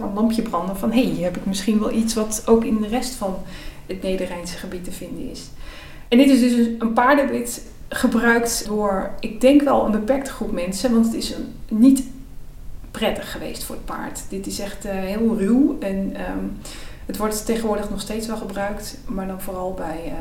een 0.01 0.15
lampje 0.15 0.43
branden 0.43 0.77
van... 0.77 0.93
hé, 0.93 1.03
hey, 1.03 1.11
hier 1.11 1.25
heb 1.25 1.37
ik 1.37 1.47
misschien 1.47 1.79
wel 1.79 1.93
iets 1.93 2.15
wat 2.15 2.43
ook 2.47 2.65
in 2.65 2.81
de 2.81 2.89
rest 2.89 3.15
van 3.15 3.37
het 3.87 4.03
Nederrijnse 4.03 4.57
gebied 4.57 4.85
te 4.85 4.93
vinden 4.93 5.31
is. 5.31 5.43
En 6.09 6.19
dit 6.19 6.31
is 6.31 6.41
dus 6.41 6.67
een 6.79 6.93
paardenbit 6.93 7.63
gebruikt 7.89 8.67
door, 8.67 9.11
ik 9.21 9.41
denk 9.41 9.63
wel 9.63 9.85
een 9.85 9.91
beperkte 9.91 10.31
groep 10.31 10.53
mensen, 10.53 10.93
want 10.93 11.07
het 11.07 11.15
is 11.15 11.35
een, 11.35 11.55
niet 11.69 12.03
prettig 12.91 13.33
geweest 13.33 13.65
voor 13.65 13.75
het 13.75 13.85
paard. 13.85 14.21
Dit 14.29 14.47
is 14.47 14.59
echt 14.59 14.87
uh, 14.87 14.93
heel 14.93 15.37
ruw 15.39 15.77
en 15.81 15.97
um, 16.31 16.57
het 17.07 17.17
wordt 17.17 17.47
tegenwoordig 17.47 17.91
nog 17.91 18.01
steeds 18.01 18.27
wel 18.27 18.37
gebruikt, 18.37 18.99
maar 19.07 19.27
dan 19.27 19.41
vooral 19.41 19.75
bij, 19.75 20.13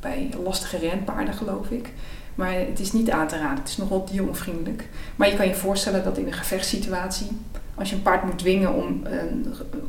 bij 0.00 0.28
lastige 0.44 0.78
renpaarden 0.78 1.34
geloof 1.34 1.70
ik. 1.70 1.92
Maar 2.38 2.52
het 2.52 2.80
is 2.80 2.92
niet 2.92 3.10
aan 3.10 3.28
te 3.28 3.38
raden. 3.38 3.58
Het 3.58 3.68
is 3.68 3.76
nogal 3.76 4.06
dieronvriendelijk. 4.10 4.88
Maar 5.16 5.28
je 5.28 5.36
kan 5.36 5.46
je 5.46 5.54
voorstellen 5.54 6.04
dat 6.04 6.18
in 6.18 6.26
een 6.26 6.32
gevechtssituatie, 6.32 7.26
als 7.74 7.90
je 7.90 7.96
een 7.96 8.02
paard 8.02 8.24
moet 8.24 8.38
dwingen 8.38 8.74
om 8.74 9.02
uh, 9.06 9.12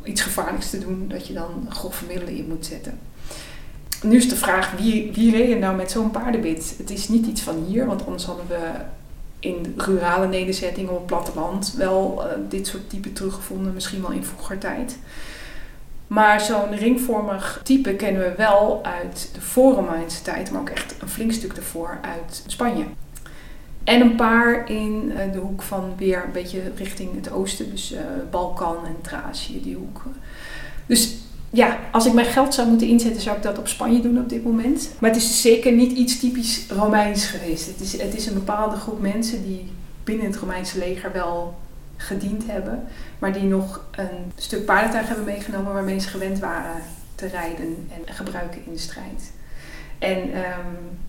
iets 0.04 0.22
gevaarlijks 0.22 0.70
te 0.70 0.80
doen, 0.80 1.06
dat 1.08 1.28
je 1.28 1.34
dan 1.34 1.66
grove 1.70 2.06
middelen 2.06 2.36
in 2.36 2.48
moet 2.48 2.66
zetten. 2.66 3.00
Nu 4.04 4.18
is 4.18 4.30
de 4.30 4.36
vraag, 4.36 4.72
wie, 4.78 5.12
wie 5.14 5.32
reed 5.32 5.60
nou 5.60 5.76
met 5.76 5.92
zo'n 5.92 6.12
paardenbit? 6.12 6.74
Het 6.78 6.90
is 6.90 7.08
niet 7.08 7.26
iets 7.26 7.42
van 7.42 7.66
hier, 7.68 7.86
want 7.86 8.06
anders 8.06 8.26
hadden 8.26 8.48
we 8.48 8.72
in 9.40 9.74
rurale 9.78 10.28
nederzettingen 10.28 10.92
op 10.92 10.98
het 10.98 11.06
platteland 11.06 11.74
wel 11.78 12.24
uh, 12.26 12.32
dit 12.50 12.68
soort 12.68 12.90
typen 12.90 13.14
teruggevonden, 13.14 13.74
misschien 13.74 14.02
wel 14.02 14.12
in 14.12 14.26
vroeger 14.26 14.58
tijd. 14.58 14.98
Maar 16.10 16.42
zo'n 16.42 16.76
ringvormig 16.76 17.62
type 17.64 17.94
kennen 17.94 18.22
we 18.22 18.34
wel 18.38 18.80
uit 18.84 19.30
de 19.34 19.42
voor-Romeinse 19.42 20.22
tijd, 20.22 20.52
maar 20.52 20.62
ook 20.62 20.70
echt 20.70 20.96
een 21.02 21.10
flink 21.10 21.32
stuk 21.32 21.54
ervoor 21.54 22.00
uit 22.02 22.44
Spanje. 22.48 22.84
En 23.84 24.02
een 24.02 24.16
paar 24.16 24.70
in 24.70 25.12
eh, 25.16 25.32
de 25.32 25.38
hoek 25.38 25.62
van 25.62 25.94
weer 25.98 26.24
een 26.24 26.32
beetje 26.32 26.62
richting 26.76 27.16
het 27.16 27.32
oosten, 27.32 27.70
dus 27.70 27.92
uh, 27.92 28.00
Balkan 28.32 28.86
en 28.86 28.96
Thracië, 29.02 29.62
die 29.62 29.76
hoek. 29.76 30.04
Dus 30.86 31.16
ja, 31.50 31.80
als 31.92 32.06
ik 32.06 32.14
mijn 32.14 32.28
geld 32.28 32.54
zou 32.54 32.68
moeten 32.68 32.88
inzetten, 32.88 33.22
zou 33.22 33.38
ik 33.38 33.44
dat 33.44 33.58
op 33.58 33.68
Spanje 33.68 34.02
doen 34.02 34.20
op 34.20 34.30
dit 34.30 34.44
moment. 34.44 34.90
Maar 35.00 35.10
het 35.10 35.20
is 35.20 35.42
zeker 35.42 35.72
niet 35.72 35.92
iets 35.92 36.20
typisch 36.20 36.66
Romeins 36.70 37.26
geweest. 37.26 37.68
Het 37.68 37.80
is, 37.80 38.02
het 38.02 38.16
is 38.16 38.26
een 38.26 38.34
bepaalde 38.34 38.76
groep 38.76 39.02
mensen 39.02 39.44
die 39.44 39.72
binnen 40.04 40.26
het 40.26 40.36
Romeinse 40.36 40.78
leger 40.78 41.12
wel 41.12 41.58
gediend 42.02 42.48
hebben, 42.48 42.88
maar 43.20 43.34
die 43.34 43.44
nog 43.44 43.86
een 43.92 44.32
stuk 44.36 44.66
paardentuig 44.66 45.08
hebben 45.08 45.26
meegenomen 45.26 45.74
waarmee 45.74 46.00
ze 46.00 46.08
gewend 46.08 46.40
waren 46.40 46.82
te 47.16 47.28
rijden 47.28 47.90
en 47.92 48.14
gebruiken 48.14 48.66
in 48.66 48.74
de 48.74 48.80
strijd. 48.80 49.32
En 50.00 50.18
um, 50.18 51.00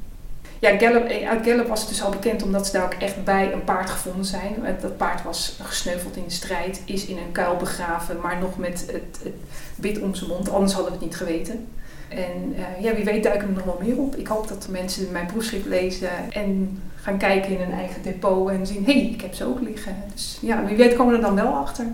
ja, 0.60 0.78
Gallup, 0.78 1.08
eh, 1.08 1.28
uit 1.28 1.46
Gallup 1.46 1.68
was 1.68 1.80
het 1.80 1.88
dus 1.88 2.02
al 2.02 2.10
bekend 2.10 2.42
omdat 2.42 2.66
ze 2.66 2.72
daar 2.72 2.84
ook 2.84 2.92
echt 2.92 3.24
bij 3.24 3.52
een 3.52 3.64
paard 3.64 3.90
gevonden 3.90 4.24
zijn. 4.24 4.54
Dat 4.80 4.96
paard 4.96 5.22
was 5.22 5.58
gesneuveld 5.62 6.16
in 6.16 6.24
de 6.24 6.30
strijd, 6.30 6.82
is 6.84 7.06
in 7.06 7.16
een 7.16 7.32
kuil 7.32 7.56
begraven, 7.56 8.20
maar 8.20 8.38
nog 8.38 8.58
met 8.58 8.86
het, 8.92 9.32
bit 9.76 10.00
om 10.00 10.14
zijn 10.14 10.30
mond, 10.30 10.50
anders 10.50 10.72
hadden 10.72 10.92
we 10.92 10.98
het 10.98 11.06
niet 11.06 11.16
geweten. 11.16 11.66
En 12.08 12.54
uh, 12.56 12.82
ja, 12.84 12.94
wie 12.94 13.04
weet 13.04 13.22
duiken 13.22 13.48
er 13.48 13.54
nog 13.54 13.64
wel 13.64 13.80
meer 13.82 13.96
op. 13.96 14.16
Ik 14.16 14.26
hoop 14.26 14.48
dat 14.48 14.66
mensen 14.70 15.12
mijn 15.12 15.26
proefschrift 15.26 15.66
lezen 15.66 16.10
en 16.30 16.82
gaan 16.94 17.18
kijken 17.18 17.50
in 17.50 17.60
hun 17.60 17.72
eigen 17.78 18.02
depot 18.02 18.50
en 18.50 18.66
zien, 18.66 18.84
hé, 18.84 18.92
hey, 18.92 19.10
ik 19.10 19.20
heb 19.20 19.34
ze 19.34 19.44
ook 19.44 19.60
liggen. 19.60 19.96
Dus 20.12 20.38
ja, 20.40 20.64
wie 20.64 20.76
weet 20.76 20.94
komen 20.94 21.12
we 21.12 21.18
er 21.18 21.24
dan 21.24 21.34
wel 21.34 21.52
achter. 21.52 21.86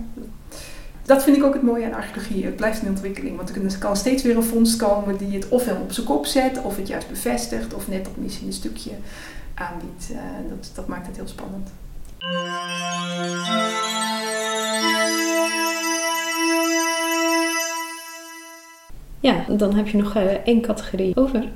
Dat 1.07 1.23
vind 1.23 1.37
ik 1.37 1.45
ook 1.45 1.55
het 1.55 1.63
mooie 1.63 1.85
aan 1.85 1.95
archeologie. 1.95 2.45
Het 2.45 2.57
blijft 2.57 2.83
in 2.83 2.89
ontwikkeling. 2.89 3.37
Want 3.37 3.51
er 3.51 3.79
kan 3.79 3.97
steeds 3.97 4.23
weer 4.23 4.37
een 4.37 4.43
vondst 4.43 4.77
komen 4.77 5.17
die 5.17 5.35
het 5.35 5.49
ofwel 5.49 5.77
op 5.77 5.93
zijn 5.93 6.07
kop 6.07 6.27
zet, 6.27 6.63
of 6.63 6.77
het 6.77 6.89
juist 6.89 7.09
bevestigt, 7.09 7.75
of 7.75 7.89
net 7.89 8.05
dat 8.05 8.17
misschien 8.17 8.47
een 8.47 8.53
stukje 8.53 8.91
aanbiedt. 9.55 10.09
Uh, 10.11 10.19
dat, 10.49 10.71
dat 10.75 10.87
maakt 10.87 11.07
het 11.07 11.17
heel 11.17 11.29
spannend. 11.29 11.71
Ja, 19.21 19.45
dan 19.49 19.75
heb 19.75 19.89
je 19.89 19.97
nog 19.97 20.17
uh, 20.17 20.23
één 20.25 20.61
categorie 20.61 21.17
over. 21.17 21.49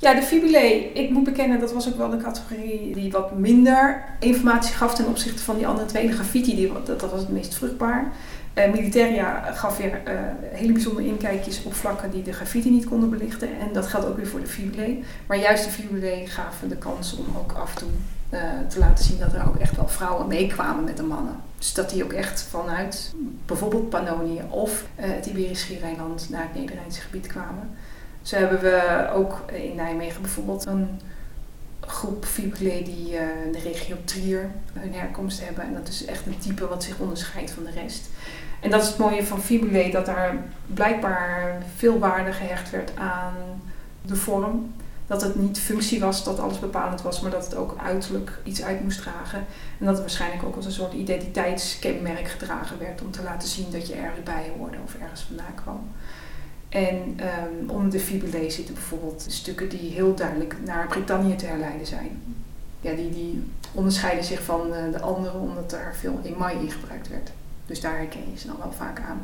Ja, 0.00 0.14
de 0.14 0.22
fibulae. 0.22 0.92
Ik 0.92 1.10
moet 1.10 1.24
bekennen, 1.24 1.60
dat 1.60 1.72
was 1.72 1.88
ook 1.88 1.96
wel 1.96 2.12
een 2.12 2.22
categorie 2.22 2.94
die 2.94 3.10
wat 3.10 3.38
minder 3.38 4.04
informatie 4.20 4.74
gaf 4.74 4.94
ten 4.94 5.06
opzichte 5.06 5.42
van 5.42 5.56
die 5.56 5.66
andere 5.66 5.86
twee. 5.86 6.06
De 6.06 6.12
graffiti, 6.12 6.56
die, 6.56 6.72
dat, 6.84 7.00
dat 7.00 7.10
was 7.10 7.20
het 7.20 7.28
meest 7.28 7.54
vruchtbaar. 7.54 8.12
Uh, 8.58 8.72
Militaria 8.72 9.52
gaf 9.52 9.76
weer 9.76 10.00
uh, 10.08 10.20
hele 10.52 10.72
bijzondere 10.72 11.06
inkijkjes 11.06 11.62
op 11.62 11.74
vlakken 11.74 12.10
die 12.10 12.22
de 12.22 12.32
graffiti 12.32 12.70
niet 12.70 12.88
konden 12.88 13.10
belichten. 13.10 13.48
En 13.60 13.72
dat 13.72 13.86
geldt 13.86 14.06
ook 14.06 14.16
weer 14.16 14.26
voor 14.26 14.40
de 14.40 14.46
fibulae. 14.46 15.02
Maar 15.26 15.38
juist 15.38 15.64
de 15.64 15.70
fibulae 15.70 16.26
gaven 16.26 16.68
de 16.68 16.76
kans 16.76 17.16
om 17.16 17.26
ook 17.38 17.52
af 17.52 17.70
en 17.70 17.78
toe 17.78 17.88
uh, 18.30 18.40
te 18.68 18.78
laten 18.78 19.04
zien 19.04 19.18
dat 19.18 19.32
er 19.32 19.48
ook 19.48 19.56
echt 19.56 19.76
wel 19.76 19.88
vrouwen 19.88 20.26
meekwamen 20.26 20.84
met 20.84 20.96
de 20.96 21.02
mannen. 21.02 21.34
Dus 21.58 21.74
dat 21.74 21.90
die 21.90 22.04
ook 22.04 22.12
echt 22.12 22.42
vanuit 22.42 23.14
bijvoorbeeld 23.46 23.90
Pannonië 23.90 24.42
of 24.48 24.84
het 24.94 25.26
Iberisch 25.26 25.60
Schiereiland 25.60 26.28
naar 26.30 26.42
het 26.42 26.54
Nederlandse 26.54 27.00
gebied 27.00 27.26
kwamen. 27.26 27.70
Zo 28.22 28.36
hebben 28.36 28.60
we 28.60 29.08
ook 29.14 29.44
in 29.52 29.74
Nijmegen 29.76 30.22
bijvoorbeeld 30.22 30.66
een 30.66 31.00
groep 31.88 32.24
fibulae 32.24 32.82
die 32.82 33.14
in 33.44 33.52
de 33.52 33.60
regio 33.62 33.96
Trier 34.04 34.50
hun 34.72 34.94
herkomst 34.94 35.44
hebben. 35.44 35.64
En 35.64 35.74
dat 35.74 35.88
is 35.88 36.04
echt 36.04 36.26
een 36.26 36.38
type 36.38 36.68
wat 36.68 36.84
zich 36.84 36.98
onderscheidt 36.98 37.50
van 37.50 37.64
de 37.64 37.70
rest. 37.70 38.08
En 38.60 38.70
dat 38.70 38.82
is 38.82 38.88
het 38.88 38.98
mooie 38.98 39.24
van 39.24 39.42
fibulae, 39.42 39.90
dat 39.90 40.06
daar 40.06 40.36
blijkbaar 40.66 41.62
veel 41.76 41.98
waarde 41.98 42.32
gehecht 42.32 42.70
werd 42.70 42.90
aan 42.96 43.34
de 44.02 44.16
vorm. 44.16 44.74
Dat 45.06 45.22
het 45.22 45.34
niet 45.34 45.58
functie 45.58 46.00
was 46.00 46.24
dat 46.24 46.38
alles 46.38 46.58
bepalend 46.58 47.02
was, 47.02 47.20
maar 47.20 47.30
dat 47.30 47.44
het 47.44 47.54
ook 47.54 47.76
uiterlijk 47.82 48.38
iets 48.44 48.62
uit 48.62 48.82
moest 48.82 49.00
dragen. 49.02 49.38
En 49.78 49.84
dat 49.84 49.88
het 49.88 50.00
waarschijnlijk 50.00 50.42
ook 50.42 50.56
als 50.56 50.64
een 50.64 50.72
soort 50.72 50.92
identiteitskenmerk 50.92 52.28
gedragen 52.28 52.78
werd 52.78 53.02
om 53.02 53.10
te 53.10 53.22
laten 53.22 53.48
zien 53.48 53.70
dat 53.70 53.86
je 53.86 53.94
ergens 53.94 54.22
bij 54.22 54.52
hoorde 54.58 54.76
of 54.84 54.94
ergens 54.94 55.20
vandaan 55.20 55.54
kwam. 55.54 55.92
En 56.68 56.96
um, 56.96 57.70
om 57.70 57.90
de 57.90 58.00
fibulae 58.00 58.50
zitten 58.50 58.74
bijvoorbeeld 58.74 59.24
stukken 59.28 59.68
die 59.68 59.92
heel 59.92 60.14
duidelijk 60.14 60.56
naar 60.64 60.86
Brittannië 60.86 61.36
te 61.36 61.46
herleiden 61.46 61.86
zijn. 61.86 62.22
Ja, 62.80 62.92
die, 62.92 63.10
die 63.10 63.50
onderscheiden 63.72 64.24
zich 64.24 64.42
van 64.42 64.74
eh, 64.74 64.92
de 64.92 65.00
andere 65.00 65.38
omdat 65.38 65.72
er 65.72 65.94
veel 65.98 66.20
emaille 66.24 66.60
in 66.60 66.70
gebruikt 66.70 67.08
werd. 67.08 67.30
Dus 67.66 67.80
daar 67.80 67.96
herken 67.96 68.30
je 68.32 68.38
ze 68.38 68.46
dan 68.46 68.58
wel 68.58 68.72
vaak 68.72 69.00
aan. 69.00 69.20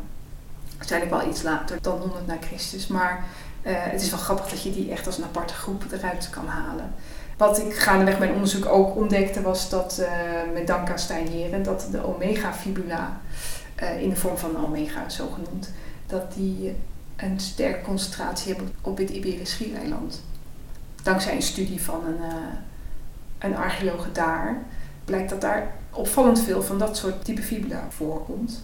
Waarschijnlijk 0.76 1.12
wel 1.12 1.28
iets 1.28 1.42
later 1.42 1.78
dan 1.80 1.98
100 1.98 2.26
na 2.26 2.36
Christus. 2.40 2.86
Maar 2.86 3.24
uh, 3.62 3.72
het 3.76 4.02
is 4.02 4.10
wel 4.10 4.18
grappig 4.18 4.48
dat 4.48 4.62
je 4.62 4.72
die 4.72 4.90
echt 4.90 5.06
als 5.06 5.18
een 5.18 5.24
aparte 5.24 5.54
groep 5.54 5.84
eruit 5.92 6.30
kan 6.30 6.46
halen. 6.46 6.94
Wat 7.36 7.58
ik 7.58 7.74
gaandeweg 7.74 8.18
mijn 8.18 8.32
onderzoek 8.32 8.66
ook 8.66 8.96
ontdekte 8.96 9.42
was 9.42 9.68
dat 9.68 9.98
uh, 10.00 10.08
met 10.52 10.66
dank 10.66 10.90
aan 10.90 10.98
Stijn 10.98 11.62
dat 11.62 11.88
de 11.90 12.06
omega-fibula, 12.06 13.20
in 13.98 14.08
de 14.08 14.16
vorm 14.16 14.36
van 14.36 14.64
omega 14.64 15.08
zo 15.08 15.28
genoemd, 15.28 15.70
dat 16.06 16.34
die 16.34 16.74
een 17.24 17.40
sterke 17.40 17.82
concentratie 17.82 18.54
hebben 18.54 18.72
op 18.80 18.98
het 18.98 19.10
Iberisch 19.10 19.50
Schiereiland. 19.50 20.22
Dankzij 21.02 21.34
een 21.34 21.42
studie 21.42 21.82
van 21.82 22.04
een, 22.06 22.20
een 23.38 23.56
archeoloog 23.56 24.12
daar 24.12 24.62
blijkt 25.04 25.30
dat 25.30 25.40
daar 25.40 25.72
opvallend 25.90 26.40
veel 26.40 26.62
van 26.62 26.78
dat 26.78 26.96
soort 26.96 27.24
type 27.24 27.42
fibula 27.42 27.86
voorkomt. 27.88 28.62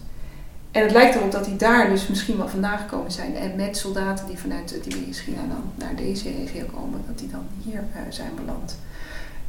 En 0.71 0.83
het 0.83 0.91
lijkt 0.91 1.15
erop 1.15 1.31
dat 1.31 1.45
die 1.45 1.55
daar 1.55 1.89
dus 1.89 2.07
misschien 2.07 2.37
wel 2.37 2.47
vandaan 2.47 2.77
gekomen 2.77 3.11
zijn. 3.11 3.35
En 3.35 3.55
met 3.55 3.77
soldaten 3.77 4.27
die 4.27 4.37
vanuit 4.37 4.69
het 4.69 4.85
Iberisch 4.85 5.25
dan 5.25 5.63
naar 5.75 5.95
deze 5.95 6.31
regio 6.31 6.65
komen, 6.73 7.01
dat 7.07 7.17
die 7.17 7.29
dan 7.29 7.45
hier 7.63 7.83
uh, 7.95 8.01
zijn 8.09 8.31
beland. 8.35 8.77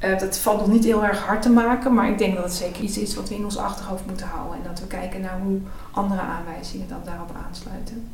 Uh, 0.04 0.18
dat 0.18 0.38
valt 0.38 0.58
nog 0.58 0.68
niet 0.68 0.84
heel 0.84 1.04
erg 1.04 1.18
hard 1.18 1.42
te 1.42 1.50
maken, 1.50 1.94
maar 1.94 2.08
ik 2.08 2.18
denk 2.18 2.34
dat 2.34 2.44
het 2.44 2.52
zeker 2.52 2.82
iets 2.82 2.98
is 2.98 3.14
wat 3.14 3.28
we 3.28 3.34
in 3.34 3.44
ons 3.44 3.56
achterhoofd 3.56 4.06
moeten 4.06 4.26
houden. 4.26 4.56
En 4.56 4.68
dat 4.68 4.80
we 4.80 4.86
kijken 4.86 5.20
naar 5.20 5.40
hoe 5.40 5.58
andere 5.90 6.20
aanwijzingen 6.20 6.88
dan 6.88 7.00
daarop 7.04 7.30
aansluiten. 7.46 8.08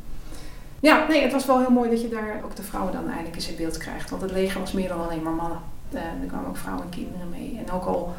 Ja, 0.79 1.05
nee, 1.07 1.21
het 1.21 1.31
was 1.31 1.45
wel 1.45 1.59
heel 1.59 1.71
mooi 1.71 1.89
dat 1.89 2.01
je 2.01 2.09
daar 2.09 2.41
ook 2.43 2.55
de 2.55 2.63
vrouwen 2.63 2.93
dan 2.93 3.07
eindelijk 3.07 3.35
eens 3.35 3.49
in 3.49 3.55
beeld 3.55 3.77
krijgt. 3.77 4.09
Want 4.09 4.21
het 4.21 4.31
leger 4.31 4.59
was 4.59 4.71
meer 4.71 4.87
dan 4.87 5.03
alleen 5.03 5.23
maar 5.23 5.33
mannen. 5.33 5.59
Uh, 5.93 5.99
er 5.99 6.27
kwamen 6.27 6.49
ook 6.49 6.57
vrouwen 6.57 6.83
en 6.83 6.89
kinderen 6.89 7.29
mee. 7.29 7.61
En 7.65 7.71
ook 7.71 7.85
al 7.85 8.13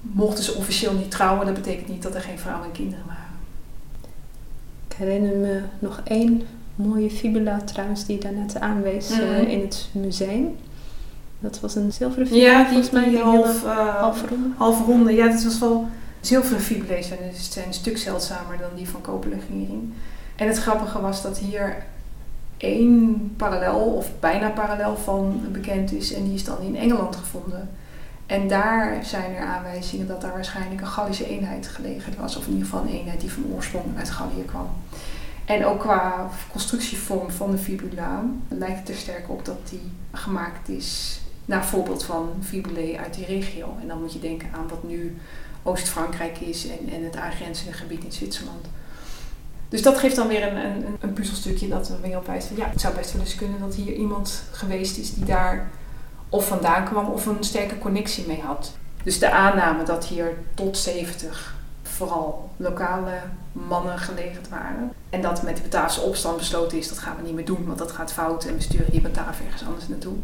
mochten 0.00 0.44
ze 0.44 0.54
officieel 0.54 0.92
niet 0.92 1.10
trouwen, 1.10 1.46
dat 1.46 1.54
betekent 1.54 1.88
niet 1.88 2.02
dat 2.02 2.14
er 2.14 2.20
geen 2.20 2.38
vrouwen 2.38 2.66
en 2.66 2.72
kinderen 2.72 3.04
waren. 3.06 3.22
Ik 4.88 4.96
herinner 4.96 5.36
me 5.36 5.62
nog 5.78 6.00
één 6.04 6.42
mooie 6.74 7.10
fibula 7.10 7.60
trouwens 7.60 8.06
die 8.06 8.18
daarnet 8.18 8.60
aanwees 8.60 9.10
mm 9.10 9.16
-hmm. 9.16 9.26
uh, 9.26 9.48
in 9.48 9.60
het 9.60 9.88
museum. 9.92 10.56
Dat 11.38 11.60
was 11.60 11.74
een 11.74 11.92
zilveren 11.92 12.26
fibula, 12.26 12.44
ja, 12.46 12.58
die, 12.58 12.66
volgens 12.66 12.90
mij. 12.90 13.08
Die 13.08 13.18
half, 13.18 13.64
uh, 13.64 13.96
half 13.96 14.28
ronde. 14.28 14.48
Half 14.56 14.86
ronde, 14.86 15.12
ja, 15.12 15.28
dat 15.28 15.42
was 15.42 15.58
wel... 15.58 15.88
Zilveren 16.20 16.60
fibula's 16.60 17.06
zijn, 17.08 17.18
dus 17.30 17.52
zijn 17.52 17.66
een 17.66 17.74
stuk 17.74 17.98
zeldzamer 17.98 18.58
dan 18.58 18.68
die 18.74 18.88
van 18.88 19.00
koperlegering. 19.00 19.92
En 20.36 20.46
het 20.46 20.58
grappige 20.58 21.00
was 21.00 21.22
dat 21.22 21.38
hier 21.38 21.84
één 22.56 23.32
parallel, 23.36 23.78
of 23.78 24.10
bijna 24.20 24.48
parallel 24.48 24.96
van 24.96 25.42
bekend 25.52 25.92
is. 25.92 26.12
En 26.12 26.24
die 26.24 26.34
is 26.34 26.44
dan 26.44 26.60
in 26.60 26.76
Engeland 26.76 27.16
gevonden. 27.16 27.70
En 28.26 28.48
daar 28.48 29.04
zijn 29.04 29.34
er 29.34 29.46
aanwijzingen 29.46 30.06
dat 30.06 30.20
daar 30.20 30.32
waarschijnlijk 30.32 30.80
een 30.80 30.86
Gallische 30.86 31.28
eenheid 31.28 31.68
gelegen 31.68 32.12
was. 32.20 32.36
Of 32.36 32.46
in 32.46 32.52
ieder 32.52 32.66
geval 32.66 32.82
een 32.82 32.94
eenheid 32.94 33.20
die 33.20 33.32
van 33.32 33.44
oorsprong 33.54 33.84
uit 33.98 34.10
Gallië 34.10 34.44
kwam. 34.46 34.68
En 35.44 35.64
ook 35.64 35.80
qua 35.80 36.30
constructievorm 36.50 37.30
van 37.30 37.50
de 37.50 37.58
fibula 37.58 38.24
lijkt 38.48 38.78
het 38.78 38.88
er 38.88 38.94
sterk 38.94 39.30
op 39.30 39.44
dat 39.44 39.68
die 39.68 39.92
gemaakt 40.12 40.68
is 40.68 41.20
naar 41.44 41.64
voorbeeld 41.64 42.04
van 42.04 42.28
fibulae 42.42 42.98
uit 42.98 43.14
die 43.14 43.26
regio. 43.26 43.76
En 43.80 43.88
dan 43.88 44.00
moet 44.00 44.12
je 44.12 44.18
denken 44.18 44.48
aan 44.52 44.68
wat 44.68 44.82
nu 44.82 45.16
Oost-Frankrijk 45.62 46.38
is 46.38 46.68
en, 46.68 46.88
en 46.92 47.04
het 47.04 47.16
aangrenzende 47.16 47.72
gebied 47.72 48.04
in 48.04 48.12
Zwitserland. 48.12 48.66
Dus 49.74 49.82
dat 49.82 49.98
geeft 49.98 50.16
dan 50.16 50.28
weer 50.28 50.48
een, 50.48 50.56
een, 50.56 50.96
een 51.00 51.12
puzzelstukje 51.12 51.68
dat 51.68 51.88
er 51.88 52.00
weer 52.00 52.16
op 52.16 52.26
wijst 52.26 52.46
van 52.46 52.56
ja, 52.56 52.68
het 52.68 52.80
zou 52.80 52.94
best 52.94 53.12
wel 53.12 53.20
eens 53.20 53.34
kunnen 53.34 53.60
dat 53.60 53.74
hier 53.74 53.94
iemand 53.94 54.42
geweest 54.50 54.96
is 54.96 55.14
die 55.14 55.24
daar 55.24 55.70
of 56.28 56.46
vandaan 56.46 56.84
kwam 56.84 57.06
of 57.06 57.26
een 57.26 57.44
sterke 57.44 57.78
connectie 57.78 58.26
mee 58.26 58.40
had. 58.40 58.72
Dus 59.02 59.18
de 59.18 59.30
aanname 59.30 59.82
dat 59.84 60.06
hier 60.06 60.32
tot 60.54 60.78
70 60.78 61.54
vooral 61.82 62.50
lokale 62.56 63.20
mannen 63.52 63.98
gelegerd 63.98 64.48
waren. 64.48 64.92
En 65.10 65.22
dat 65.22 65.42
met 65.42 65.56
de 65.56 65.62
Bataafse 65.62 66.00
opstand 66.00 66.36
besloten 66.36 66.78
is, 66.78 66.88
dat 66.88 66.98
gaan 66.98 67.16
we 67.16 67.22
niet 67.22 67.34
meer 67.34 67.44
doen, 67.44 67.66
want 67.66 67.78
dat 67.78 67.92
gaat 67.92 68.12
fout 68.12 68.44
en 68.44 68.54
we 68.54 68.62
sturen 68.62 68.90
die 68.90 69.00
Bataaf 69.00 69.40
ergens 69.40 69.64
anders 69.64 69.88
naartoe. 69.88 70.14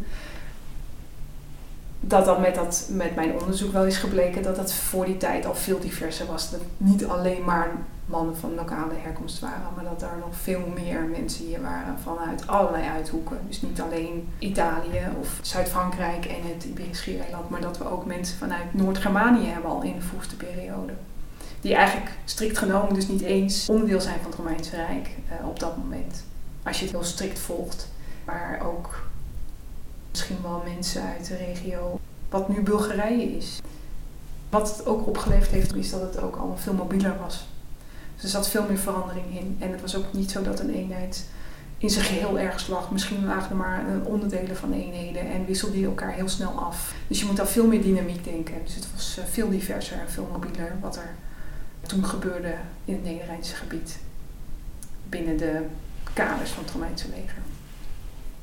Dat 1.99 2.25
dan 2.25 2.41
met, 2.41 2.55
dat, 2.55 2.87
met 2.89 3.15
mijn 3.15 3.39
onderzoek 3.39 3.71
wel 3.71 3.85
is 3.85 3.97
gebleken 3.97 4.43
dat 4.43 4.55
dat 4.55 4.73
voor 4.73 5.05
die 5.05 5.17
tijd 5.17 5.45
al 5.45 5.55
veel 5.55 5.79
diverser 5.79 6.25
was. 6.25 6.49
Niet 6.77 7.05
alleen 7.05 7.43
maar 7.43 7.71
mannen 8.11 8.37
van 8.37 8.55
lokale 8.55 8.93
herkomst 8.93 9.39
waren, 9.39 9.73
maar 9.75 9.83
dat 9.83 10.01
er 10.01 10.17
nog 10.19 10.35
veel 10.35 10.67
meer 10.73 11.01
mensen 11.01 11.45
hier 11.45 11.61
waren 11.61 11.99
vanuit 11.99 12.47
allerlei 12.47 12.87
uithoeken. 12.87 13.37
Dus 13.47 13.61
niet 13.61 13.81
alleen 13.81 14.27
Italië 14.39 15.07
of 15.19 15.39
Zuid-Frankrijk 15.41 16.25
en 16.25 16.53
het 16.53 16.63
Iberisch 16.63 16.97
Schiereiland, 16.97 17.49
maar 17.49 17.61
dat 17.61 17.77
we 17.77 17.89
ook 17.89 18.05
mensen 18.05 18.37
vanuit 18.37 18.73
Noord-Germanië 18.73 19.45
hebben 19.45 19.71
al 19.71 19.81
in 19.81 19.95
de 19.95 20.01
vroegste 20.01 20.35
periode. 20.35 20.93
Die 21.61 21.75
eigenlijk 21.75 22.11
strikt 22.25 22.57
genomen 22.57 22.93
dus 22.93 23.07
niet 23.07 23.21
eens 23.21 23.69
onderdeel 23.69 24.01
zijn 24.01 24.19
van 24.21 24.31
het 24.31 24.39
Romeinse 24.39 24.75
Rijk 24.75 25.09
uh, 25.41 25.47
op 25.47 25.59
dat 25.59 25.77
moment. 25.77 26.23
Als 26.63 26.77
je 26.77 26.83
het 26.83 26.93
heel 26.93 27.03
strikt 27.03 27.39
volgt. 27.39 27.89
Maar 28.25 28.61
ook 28.63 29.09
misschien 30.09 30.37
wel 30.41 30.61
mensen 30.65 31.03
uit 31.03 31.27
de 31.27 31.35
regio, 31.35 31.99
wat 32.29 32.49
nu 32.49 32.61
Bulgarije 32.61 33.37
is. 33.37 33.61
Wat 34.49 34.77
het 34.77 34.85
ook 34.85 35.07
opgeleverd 35.07 35.51
heeft, 35.51 35.75
is 35.75 35.89
dat 35.89 36.01
het 36.01 36.19
ook 36.21 36.35
allemaal 36.35 36.57
veel 36.57 36.73
mobieler 36.73 37.17
was. 37.19 37.45
Dus 38.21 38.23
er 38.23 38.29
zat 38.29 38.49
veel 38.49 38.65
meer 38.67 38.77
verandering 38.77 39.39
in. 39.39 39.57
En 39.59 39.71
het 39.71 39.81
was 39.81 39.95
ook 39.95 40.13
niet 40.13 40.31
zo 40.31 40.41
dat 40.41 40.59
een 40.59 40.73
eenheid 40.73 41.25
in 41.77 41.89
zijn 41.89 42.05
geheel 42.05 42.39
ergens 42.39 42.67
lag. 42.67 42.91
Misschien 42.91 43.25
lagen 43.25 43.49
er 43.49 43.55
maar 43.55 43.83
onderdelen 44.03 44.55
van 44.55 44.73
eenheden 44.73 45.31
en 45.31 45.45
wisselden 45.45 45.77
die 45.77 45.85
elkaar 45.85 46.13
heel 46.13 46.29
snel 46.29 46.51
af. 46.51 46.95
Dus 47.07 47.19
je 47.19 47.25
moet 47.25 47.39
al 47.39 47.45
veel 47.45 47.67
meer 47.67 47.81
dynamiek 47.81 48.23
denken. 48.23 48.55
Dus 48.65 48.75
het 48.75 48.87
was 48.93 49.17
eh, 49.17 49.25
veel 49.25 49.49
diverser 49.49 49.99
en 49.99 50.09
veel 50.09 50.29
mobieler 50.31 50.75
wat 50.81 50.95
er 50.95 51.15
toen 51.81 52.05
gebeurde 52.05 52.53
in 52.85 52.93
het 52.93 53.03
Nederlandse 53.03 53.55
gebied. 53.55 53.97
Binnen 55.09 55.37
de 55.37 55.61
kaders 56.13 56.49
van 56.49 56.63
het 56.63 56.71
Romeinse 56.71 57.07
leger. 57.09 57.37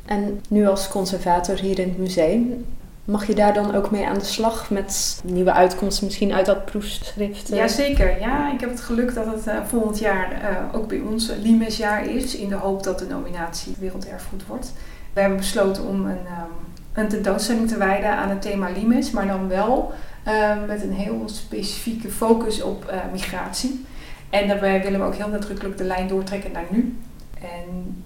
En 0.05 0.43
nu 0.49 0.67
als 0.67 0.89
conservator 0.89 1.59
hier 1.59 1.79
in 1.79 1.89
het 1.89 1.99
museum, 1.99 2.65
mag 3.09 3.27
je 3.27 3.35
daar 3.35 3.55
dan 3.55 3.75
ook 3.75 3.91
mee 3.91 4.07
aan 4.07 4.19
de 4.19 4.25
slag 4.25 4.71
met 4.71 5.21
nieuwe 5.25 5.53
uitkomsten, 5.53 6.05
misschien 6.05 6.33
uit 6.33 6.47
dat 6.47 6.65
proefschrift? 6.65 7.49
Jazeker, 7.49 8.21
ja. 8.21 8.53
Ik 8.53 8.61
heb 8.61 8.71
het 8.71 8.81
geluk 8.81 9.15
dat 9.15 9.27
het 9.27 9.47
uh, 9.47 9.65
volgend 9.67 9.99
jaar 9.99 10.33
uh, 10.33 10.75
ook 10.75 10.88
bij 10.88 11.00
ons 11.00 11.33
Limesjaar 11.43 12.07
is, 12.07 12.37
in 12.37 12.49
de 12.49 12.55
hoop 12.55 12.83
dat 12.83 12.99
de 12.99 13.07
nominatie 13.07 13.75
Werelderfgoed 13.79 14.47
wordt. 14.47 14.73
We 15.12 15.21
hebben 15.21 15.38
besloten 15.38 15.85
om 15.85 16.05
een, 16.05 16.11
um, 16.11 16.53
een 16.93 17.09
tentoonstelling 17.09 17.69
te 17.69 17.77
wijden 17.77 18.11
aan 18.11 18.29
het 18.29 18.43
thema 18.43 18.69
Limes, 18.71 19.11
maar 19.11 19.27
dan 19.27 19.49
wel 19.49 19.93
uh, 20.27 20.53
met 20.67 20.83
een 20.83 20.93
heel 20.93 21.23
specifieke 21.27 22.11
focus 22.11 22.62
op 22.62 22.93
migratie. 23.12 23.85
En 24.31 24.49
daarbij 24.49 24.83
willen 24.83 25.00
we 25.00 25.07
ook 25.07 25.15
heel 25.15 25.29
nadrukkelijk 25.29 25.79
de 25.79 25.85
lijn 25.85 26.09
doortrekken 26.09 26.53
naar 26.53 26.67
nu. 26.69 26.99
En 27.41 28.05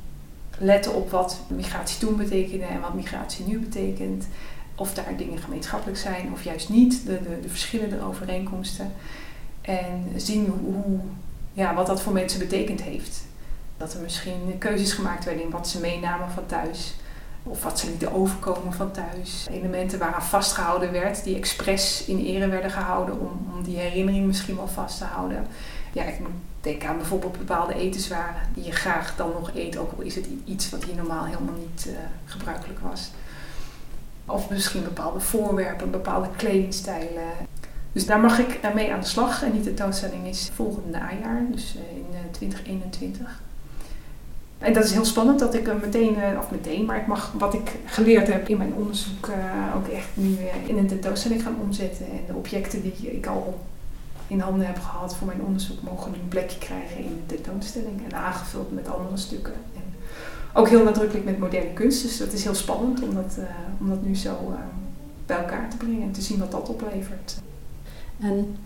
letten 0.59 0.95
op 0.95 1.11
wat 1.11 1.41
migratie 1.49 1.99
toen 1.99 2.17
betekende 2.17 2.65
en 2.65 2.81
wat 2.81 2.95
migratie 2.95 3.47
nu 3.47 3.59
betekent. 3.59 4.27
Of 4.83 4.95
daar 4.95 5.17
dingen 5.17 5.39
gemeenschappelijk 5.39 5.99
zijn 5.99 6.31
of 6.33 6.45
juist 6.45 6.69
niet, 6.69 7.07
de, 7.07 7.23
de, 7.23 7.41
de 7.41 7.49
verschillende 7.49 8.03
overeenkomsten. 8.03 8.93
En 9.61 10.13
zien 10.17 10.47
hoe, 10.47 10.99
ja, 11.53 11.75
wat 11.75 11.87
dat 11.87 12.03
voor 12.03 12.13
mensen 12.13 12.39
betekend 12.39 12.83
heeft. 12.83 13.25
Dat 13.77 13.95
er 13.95 14.01
misschien 14.01 14.59
keuzes 14.59 14.93
gemaakt 14.93 15.25
werden 15.25 15.45
in 15.45 15.51
wat 15.51 15.69
ze 15.69 15.81
meenamen 15.81 16.31
van 16.31 16.47
thuis. 16.47 16.95
Of 17.43 17.63
wat 17.63 17.79
ze 17.79 17.87
lieten 17.87 18.13
overkomen 18.13 18.73
van 18.73 18.91
thuis. 18.91 19.47
Elementen 19.51 19.99
waaraan 19.99 20.23
vastgehouden 20.23 20.93
werd, 20.93 21.25
die 21.25 21.37
expres 21.37 22.05
in 22.05 22.25
ere 22.25 22.47
werden 22.49 22.71
gehouden 22.71 23.21
om, 23.21 23.55
om 23.55 23.63
die 23.63 23.79
herinnering 23.79 24.27
misschien 24.27 24.57
wel 24.57 24.69
vast 24.69 24.99
te 24.99 25.05
houden. 25.05 25.47
Ja, 25.93 26.05
ik 26.05 26.19
denken 26.61 26.89
aan 26.89 26.97
bijvoorbeeld 26.97 27.39
bepaalde 27.39 27.75
etenswaren 27.75 28.43
die 28.55 28.65
je 28.65 28.73
graag 28.73 29.17
dan 29.17 29.31
nog 29.33 29.51
eet, 29.55 29.77
ook 29.77 29.93
al 29.93 30.03
is 30.03 30.15
het 30.15 30.27
iets 30.45 30.71
wat 30.71 30.85
hier 30.85 30.95
normaal 30.95 31.25
helemaal 31.25 31.59
niet 31.59 31.87
uh, 31.87 31.95
gebruikelijk 32.25 32.81
was. 32.81 33.11
Of 34.27 34.51
misschien 34.51 34.85
bepaalde 34.85 35.21
voorwerpen, 35.21 35.91
bepaalde 35.91 36.29
kledingstijlen. 36.37 37.23
Dus 37.93 38.07
daar 38.07 38.21
mag 38.21 38.39
ik 38.39 38.61
mee 38.75 38.93
aan 38.93 39.01
de 39.01 39.07
slag. 39.07 39.43
En 39.43 39.53
die 39.53 39.61
tentoonstelling 39.61 40.27
is 40.27 40.51
volgend 40.55 40.91
najaar, 40.91 41.43
dus 41.51 41.77
eh, 41.77 41.97
in 41.97 42.31
2021. 42.31 43.27
Eh, 44.59 44.69
en 44.69 44.73
dat 44.73 44.85
is 44.85 44.93
heel 44.93 45.05
spannend 45.05 45.39
dat 45.39 45.55
ik 45.55 45.81
meteen, 45.81 46.17
of 46.39 46.51
meteen, 46.51 46.85
maar 46.85 46.97
ik 46.97 47.07
mag 47.07 47.33
wat 47.39 47.55
ik 47.55 47.73
geleerd 47.85 48.27
heb 48.27 48.49
in 48.49 48.57
mijn 48.57 48.75
onderzoek 48.75 49.29
ook 49.77 49.89
echt 49.89 50.09
nu 50.15 50.37
in 50.67 50.79
een 50.79 50.87
tentoonstelling 50.87 51.43
gaan 51.43 51.57
omzetten. 51.61 52.07
En 52.07 52.21
de 52.27 52.35
objecten 52.35 52.83
die 52.83 53.17
ik 53.17 53.27
al 53.27 53.61
in 54.27 54.41
handen 54.41 54.67
heb 54.67 54.79
gehad 54.79 55.17
voor 55.17 55.27
mijn 55.27 55.43
onderzoek 55.43 55.83
mogen 55.83 56.15
een 56.15 56.29
plekje 56.29 56.59
krijgen 56.59 56.97
in 56.97 57.23
de 57.27 57.35
tentoonstelling 57.35 58.05
en 58.05 58.17
aangevuld 58.17 58.73
met 58.73 58.89
andere 58.89 59.17
stukken. 59.17 59.53
Ook 60.55 60.69
heel 60.69 60.85
nadrukkelijk 60.85 61.25
met 61.25 61.39
moderne 61.39 61.73
kunst, 61.73 62.03
dus 62.03 62.19
dat 62.19 62.33
is 62.33 62.45
heel 62.45 62.55
spannend 62.55 63.03
om 63.03 63.15
dat, 63.15 63.37
uh, 63.39 63.45
om 63.81 63.89
dat 63.89 64.03
nu 64.03 64.17
zo 64.17 64.31
uh, 64.31 64.57
bij 65.27 65.37
elkaar 65.37 65.71
te 65.71 65.77
brengen 65.77 66.03
en 66.03 66.13
te 66.13 66.23
zien 66.23 66.39
wat 66.39 66.51
dat 66.51 66.69
oplevert. 66.69 67.35
En 68.21 68.57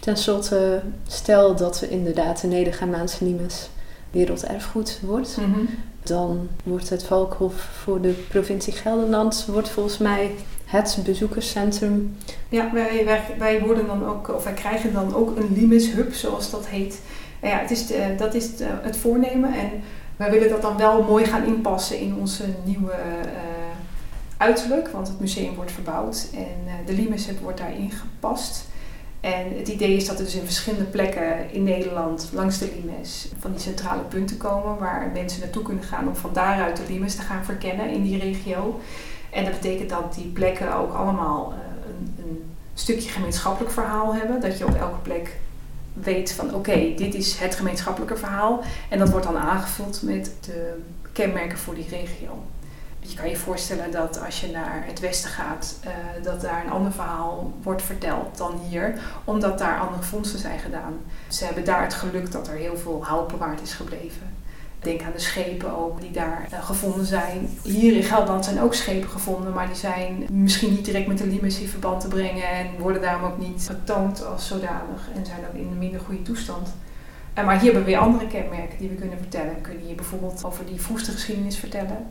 tenslotte, 0.00 0.82
stel 1.06 1.56
dat 1.56 1.80
we 1.80 1.88
inderdaad 1.88 2.40
de 2.40 2.46
Nedergermaanse 2.46 3.24
limes 3.24 3.68
werelderfgoed 4.10 5.00
wordt, 5.02 5.36
mm 5.36 5.52
-hmm. 5.52 5.68
dan 6.02 6.48
wordt 6.64 6.88
het 6.88 7.04
Valkhof 7.04 7.54
voor 7.54 8.00
de 8.00 8.24
provincie 8.28 8.72
Gelderland 8.72 9.46
wordt 9.48 9.68
volgens 9.68 9.98
mij 9.98 10.30
het 10.64 10.98
bezoekerscentrum. 11.04 12.16
Ja, 12.48 12.70
wij, 12.72 13.04
wij, 13.04 13.22
wij, 13.38 13.60
worden 13.60 13.86
dan 13.86 14.06
ook, 14.06 14.28
of 14.28 14.44
wij 14.44 14.52
krijgen 14.52 14.92
dan 14.92 15.14
ook 15.14 15.36
een 15.36 15.52
Limes 15.54 15.92
Hub, 15.92 16.14
zoals 16.14 16.50
dat 16.50 16.66
heet. 16.66 17.00
Ja, 17.42 17.58
het 17.58 17.70
is 17.70 17.86
de, 17.86 18.14
dat 18.18 18.34
is 18.34 18.44
het, 18.44 18.62
het, 18.82 18.96
voornemen 18.96 19.54
en 19.54 19.70
wij 20.16 20.30
willen 20.30 20.48
dat 20.48 20.62
dan 20.62 20.76
wel 20.76 21.02
mooi 21.02 21.24
gaan 21.24 21.44
inpassen 21.44 22.00
in 22.00 22.14
onze 22.14 22.44
nieuwe 22.64 22.92
uh, 22.92 23.30
uiterlijk, 24.36 24.88
want 24.88 25.08
het 25.08 25.20
museum 25.20 25.54
wordt 25.54 25.72
verbouwd 25.72 26.28
en 26.34 26.56
uh, 26.66 26.72
de 26.86 26.92
Limes 26.92 27.28
wordt 27.42 27.58
daarin 27.58 27.90
gepast. 27.90 28.66
En 29.20 29.58
het 29.58 29.68
idee 29.68 29.96
is 29.96 30.06
dat 30.06 30.18
er 30.18 30.24
dus 30.24 30.34
in 30.34 30.44
verschillende 30.44 30.84
plekken 30.84 31.52
in 31.52 31.62
Nederland 31.62 32.30
langs 32.32 32.58
de 32.58 32.72
Limes 32.74 33.28
van 33.38 33.50
die 33.50 33.60
centrale 33.60 34.02
punten 34.02 34.36
komen 34.36 34.78
waar 34.78 35.10
mensen 35.12 35.40
naartoe 35.40 35.62
kunnen 35.62 35.84
gaan 35.84 36.08
om 36.08 36.16
van 36.16 36.30
daaruit 36.32 36.76
de 36.76 36.82
Limes 36.88 37.14
te 37.14 37.22
gaan 37.22 37.44
verkennen 37.44 37.90
in 37.90 38.02
die 38.02 38.18
regio. 38.18 38.80
En 39.30 39.44
dat 39.44 39.52
betekent 39.52 39.90
dat 39.90 40.14
die 40.14 40.26
plekken 40.26 40.76
ook 40.76 40.94
allemaal 40.94 41.52
uh, 41.52 41.58
een, 41.88 42.14
een, 42.18 42.54
stukje 42.74 43.10
gemeenschappelijk 43.10 43.72
verhaal 43.72 44.14
hebben. 44.14 44.40
Dat 44.40 44.58
je 44.58 44.66
op 44.66 44.74
elke 44.74 44.98
plek 45.02 45.36
weet 46.02 46.32
van 46.32 46.54
oké, 46.54 46.94
dit 46.96 47.14
is 47.14 47.38
het 47.38 47.54
gemeenschappelijke 47.54 48.16
verhaal. 48.16 48.62
En 48.88 48.98
dat 48.98 49.10
wordt 49.10 49.26
dan 49.26 49.38
aangevuld 49.38 50.02
met 50.02 50.32
de 50.40 50.82
kenmerken 51.12 51.58
voor 51.58 51.74
die 51.74 51.88
regio. 51.90 52.42
Je 52.98 53.16
kan 53.16 53.28
je 53.28 53.36
voorstellen 53.36 53.90
dat 53.90 54.24
als 54.24 54.40
je 54.40 54.50
naar 54.50 54.82
het 54.86 55.00
westen 55.00 55.30
gaat, 55.30 55.78
uh, 55.84 55.90
dat 56.24 56.40
daar 56.40 56.64
een 56.64 56.70
ander 56.70 56.92
verhaal 56.92 57.52
wordt 57.62 57.82
verteld 57.82 58.36
dan 58.36 58.60
hier, 58.68 58.98
omdat 59.24 59.58
daar 59.58 59.80
andere 59.80 60.02
vondsten 60.02 60.38
zijn 60.38 60.58
gedaan. 60.58 60.94
Ze 61.28 61.44
hebben 61.44 61.64
daar 61.64 61.82
het 61.82 61.94
geluk 61.94 62.32
dat 62.32 62.48
er 62.48 62.54
heel 62.54 62.76
veel 62.76 63.04
hout 63.04 63.28
bewaard 63.28 63.60
is 63.60 63.72
gebleven. 63.72 64.34
Denk 64.80 65.02
aan 65.02 65.12
de 65.12 65.18
schepen 65.18 65.76
ook 65.76 66.00
die 66.00 66.10
daar 66.10 66.48
uh, 66.52 66.64
gevonden 66.64 67.06
zijn. 67.06 67.48
Hier 67.62 67.96
in 67.96 68.02
Gelderland 68.02 68.44
zijn 68.44 68.60
ook 68.60 68.74
schepen 68.74 69.08
gevonden, 69.08 69.52
maar 69.52 69.66
die 69.66 69.76
zijn 69.76 70.26
misschien 70.30 70.70
niet 70.70 70.84
direct 70.84 71.06
met 71.06 71.18
de 71.18 71.26
Limes 71.26 71.60
in 71.60 71.68
verband 71.68 72.00
te 72.00 72.08
brengen 72.08 72.48
en 72.48 72.66
worden 72.78 73.02
daarom 73.02 73.30
ook 73.30 73.38
niet 73.38 73.66
getoond 73.66 74.24
als 74.24 74.46
zodanig 74.46 75.08
en 75.14 75.26
zijn 75.26 75.40
ook 75.48 75.54
in 75.54 75.68
een 75.70 75.78
minder 75.78 76.00
goede 76.00 76.22
toestand. 76.22 76.74
Uh, 77.38 77.44
maar 77.44 77.54
hier 77.54 77.64
hebben 77.64 77.84
we 77.84 77.90
weer 77.90 77.98
andere 77.98 78.26
kenmerken 78.26 78.78
die 78.78 78.88
we 78.88 78.94
kunnen 78.94 79.18
vertellen. 79.18 79.54
We 79.54 79.60
kunnen 79.60 79.86
hier 79.86 79.94
bijvoorbeeld 79.94 80.44
over 80.44 80.66
die 80.66 80.80
vroegste 80.80 81.10
geschiedenis 81.10 81.56
vertellen. 81.56 82.06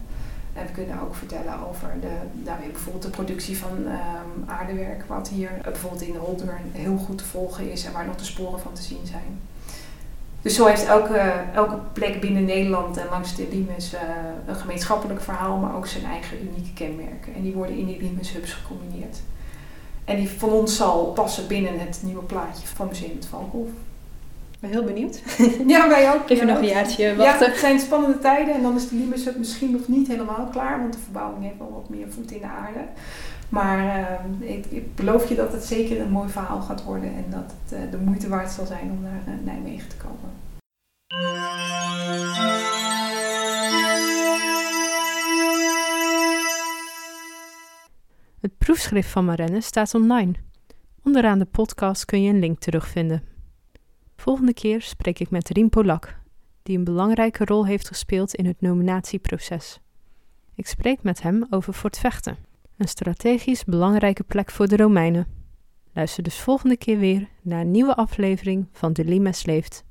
En 0.53 0.65
we 0.65 0.71
kunnen 0.71 1.01
ook 1.01 1.15
vertellen 1.15 1.67
over 1.69 1.93
de, 2.01 2.41
nou, 2.43 2.57
bijvoorbeeld 2.71 3.03
de 3.03 3.09
productie 3.09 3.57
van 3.57 3.77
um, 3.77 4.43
aardewerk, 4.49 5.05
wat 5.07 5.29
hier 5.29 5.51
uh, 5.57 5.63
bijvoorbeeld 5.63 6.01
in 6.01 6.13
de 6.13 6.79
heel 6.79 6.97
goed 6.97 7.17
te 7.17 7.23
volgen 7.23 7.71
is 7.71 7.85
en 7.85 7.91
waar 7.91 8.05
nog 8.05 8.15
de 8.15 8.23
sporen 8.23 8.59
van 8.59 8.73
te 8.73 8.81
zien 8.81 9.05
zijn. 9.05 9.39
Dus 10.45 10.55
zo 10.55 10.65
heeft 10.65 10.85
elke, 10.85 11.33
elke 11.53 11.77
plek 11.93 12.21
binnen 12.21 12.45
Nederland 12.45 12.97
en 12.97 13.07
langs 13.09 13.35
de 13.35 13.47
Limes 13.51 13.93
uh, 13.93 13.99
een 14.47 14.55
gemeenschappelijk 14.55 15.21
verhaal, 15.21 15.57
maar 15.57 15.75
ook 15.75 15.87
zijn 15.87 16.05
eigen 16.05 16.37
unieke 16.41 16.73
kenmerken. 16.73 17.33
En 17.35 17.41
die 17.41 17.53
worden 17.53 17.77
in 17.77 17.85
die 17.85 18.01
Limes 18.01 18.31
hubs 18.31 18.53
gecombineerd. 18.53 19.17
En 20.03 20.15
die 20.15 20.29
van 20.29 20.49
ons 20.49 20.75
zal 20.75 21.05
passen 21.05 21.47
binnen 21.47 21.79
het 21.79 21.99
nieuwe 22.03 22.23
plaatje 22.23 22.67
van 22.67 22.87
Museum 22.87 23.15
het 23.15 23.25
Valkhof. 23.25 23.67
Ik 24.51 24.59
ben 24.59 24.69
heel 24.69 24.83
benieuwd. 24.83 25.21
Ja, 25.67 25.89
wij 25.89 26.13
ook. 26.13 26.29
Even 26.29 26.47
nog 26.47 26.57
een 26.57 26.65
jaartje 26.65 27.15
wachten. 27.15 27.45
Ja, 27.45 27.51
het 27.51 27.59
zijn 27.59 27.79
spannende 27.79 28.19
tijden 28.19 28.53
en 28.53 28.61
dan 28.61 28.75
is 28.75 28.89
de 28.89 28.95
Limes 28.95 29.25
hub 29.25 29.37
misschien 29.37 29.71
nog 29.71 29.87
niet 29.87 30.07
helemaal 30.07 30.47
klaar, 30.51 30.79
want 30.79 30.93
de 30.93 30.99
verbouwing 31.03 31.43
heeft 31.43 31.57
wel 31.57 31.71
wat 31.73 31.89
meer 31.89 32.07
voet 32.09 32.31
in 32.31 32.39
de 32.39 32.47
aarde. 32.47 32.79
Maar 33.49 33.79
uh, 34.41 34.49
ik, 34.49 34.95
beloof 34.95 35.29
je 35.29 35.35
dat 35.35 35.51
het 35.51 35.63
zeker 35.63 36.01
een 36.01 36.11
mooi 36.11 36.29
verhaal 36.29 36.61
gaat 36.61 36.83
worden 36.83 37.15
en 37.15 37.25
dat 37.29 37.53
het 37.63 37.79
uh, 37.79 37.91
de 37.91 37.97
moeite 37.97 38.29
waard 38.29 38.51
zal 38.51 38.65
zijn 38.65 38.91
om 38.91 39.01
naar 39.01 39.23
uh, 39.27 39.45
Nijmegen 39.45 39.89
te 39.89 39.95
komen. 39.97 40.29
Het 48.39 48.57
proefschrift 48.57 49.09
van 49.09 49.25
Marenne 49.25 49.61
staat 49.61 49.93
online. 49.93 50.33
Onderaan 51.03 51.39
de 51.39 51.45
podcast 51.45 52.05
kun 52.05 52.21
je 52.21 52.29
een 52.29 52.39
link 52.39 52.59
terugvinden. 52.59 53.23
Volgende 54.15 54.53
keer 54.53 54.81
spreek 54.81 55.19
ik 55.19 55.29
met 55.29 55.49
Riem 55.49 55.69
Polak, 55.69 56.17
die 56.63 56.77
een 56.77 56.83
belangrijke 56.83 57.45
rol 57.45 57.65
heeft 57.65 57.87
gespeeld 57.87 58.35
in 58.35 58.45
het 58.45 58.61
nominatieproces. 58.61 59.79
Ik 60.55 60.67
spreek 60.67 61.03
met 61.03 61.21
hem 61.21 61.45
over 61.49 61.73
Fort 61.73 61.97
Vechten, 61.97 62.37
een 62.77 62.87
strategisch 62.87 63.63
belangrijke 63.63 64.23
plek 64.23 64.51
voor 64.51 64.67
de 64.67 64.77
Romeinen. 64.77 65.27
Luister 65.93 66.23
dus 66.23 66.39
volgende 66.39 66.77
keer 66.77 66.99
weer 66.99 67.29
naar 67.41 67.61
een 67.61 67.71
nieuwe 67.71 67.95
aflevering 67.95 68.67
van 68.71 68.93
De 68.93 69.03
Limes 69.03 69.45
Leeft. 69.45 69.84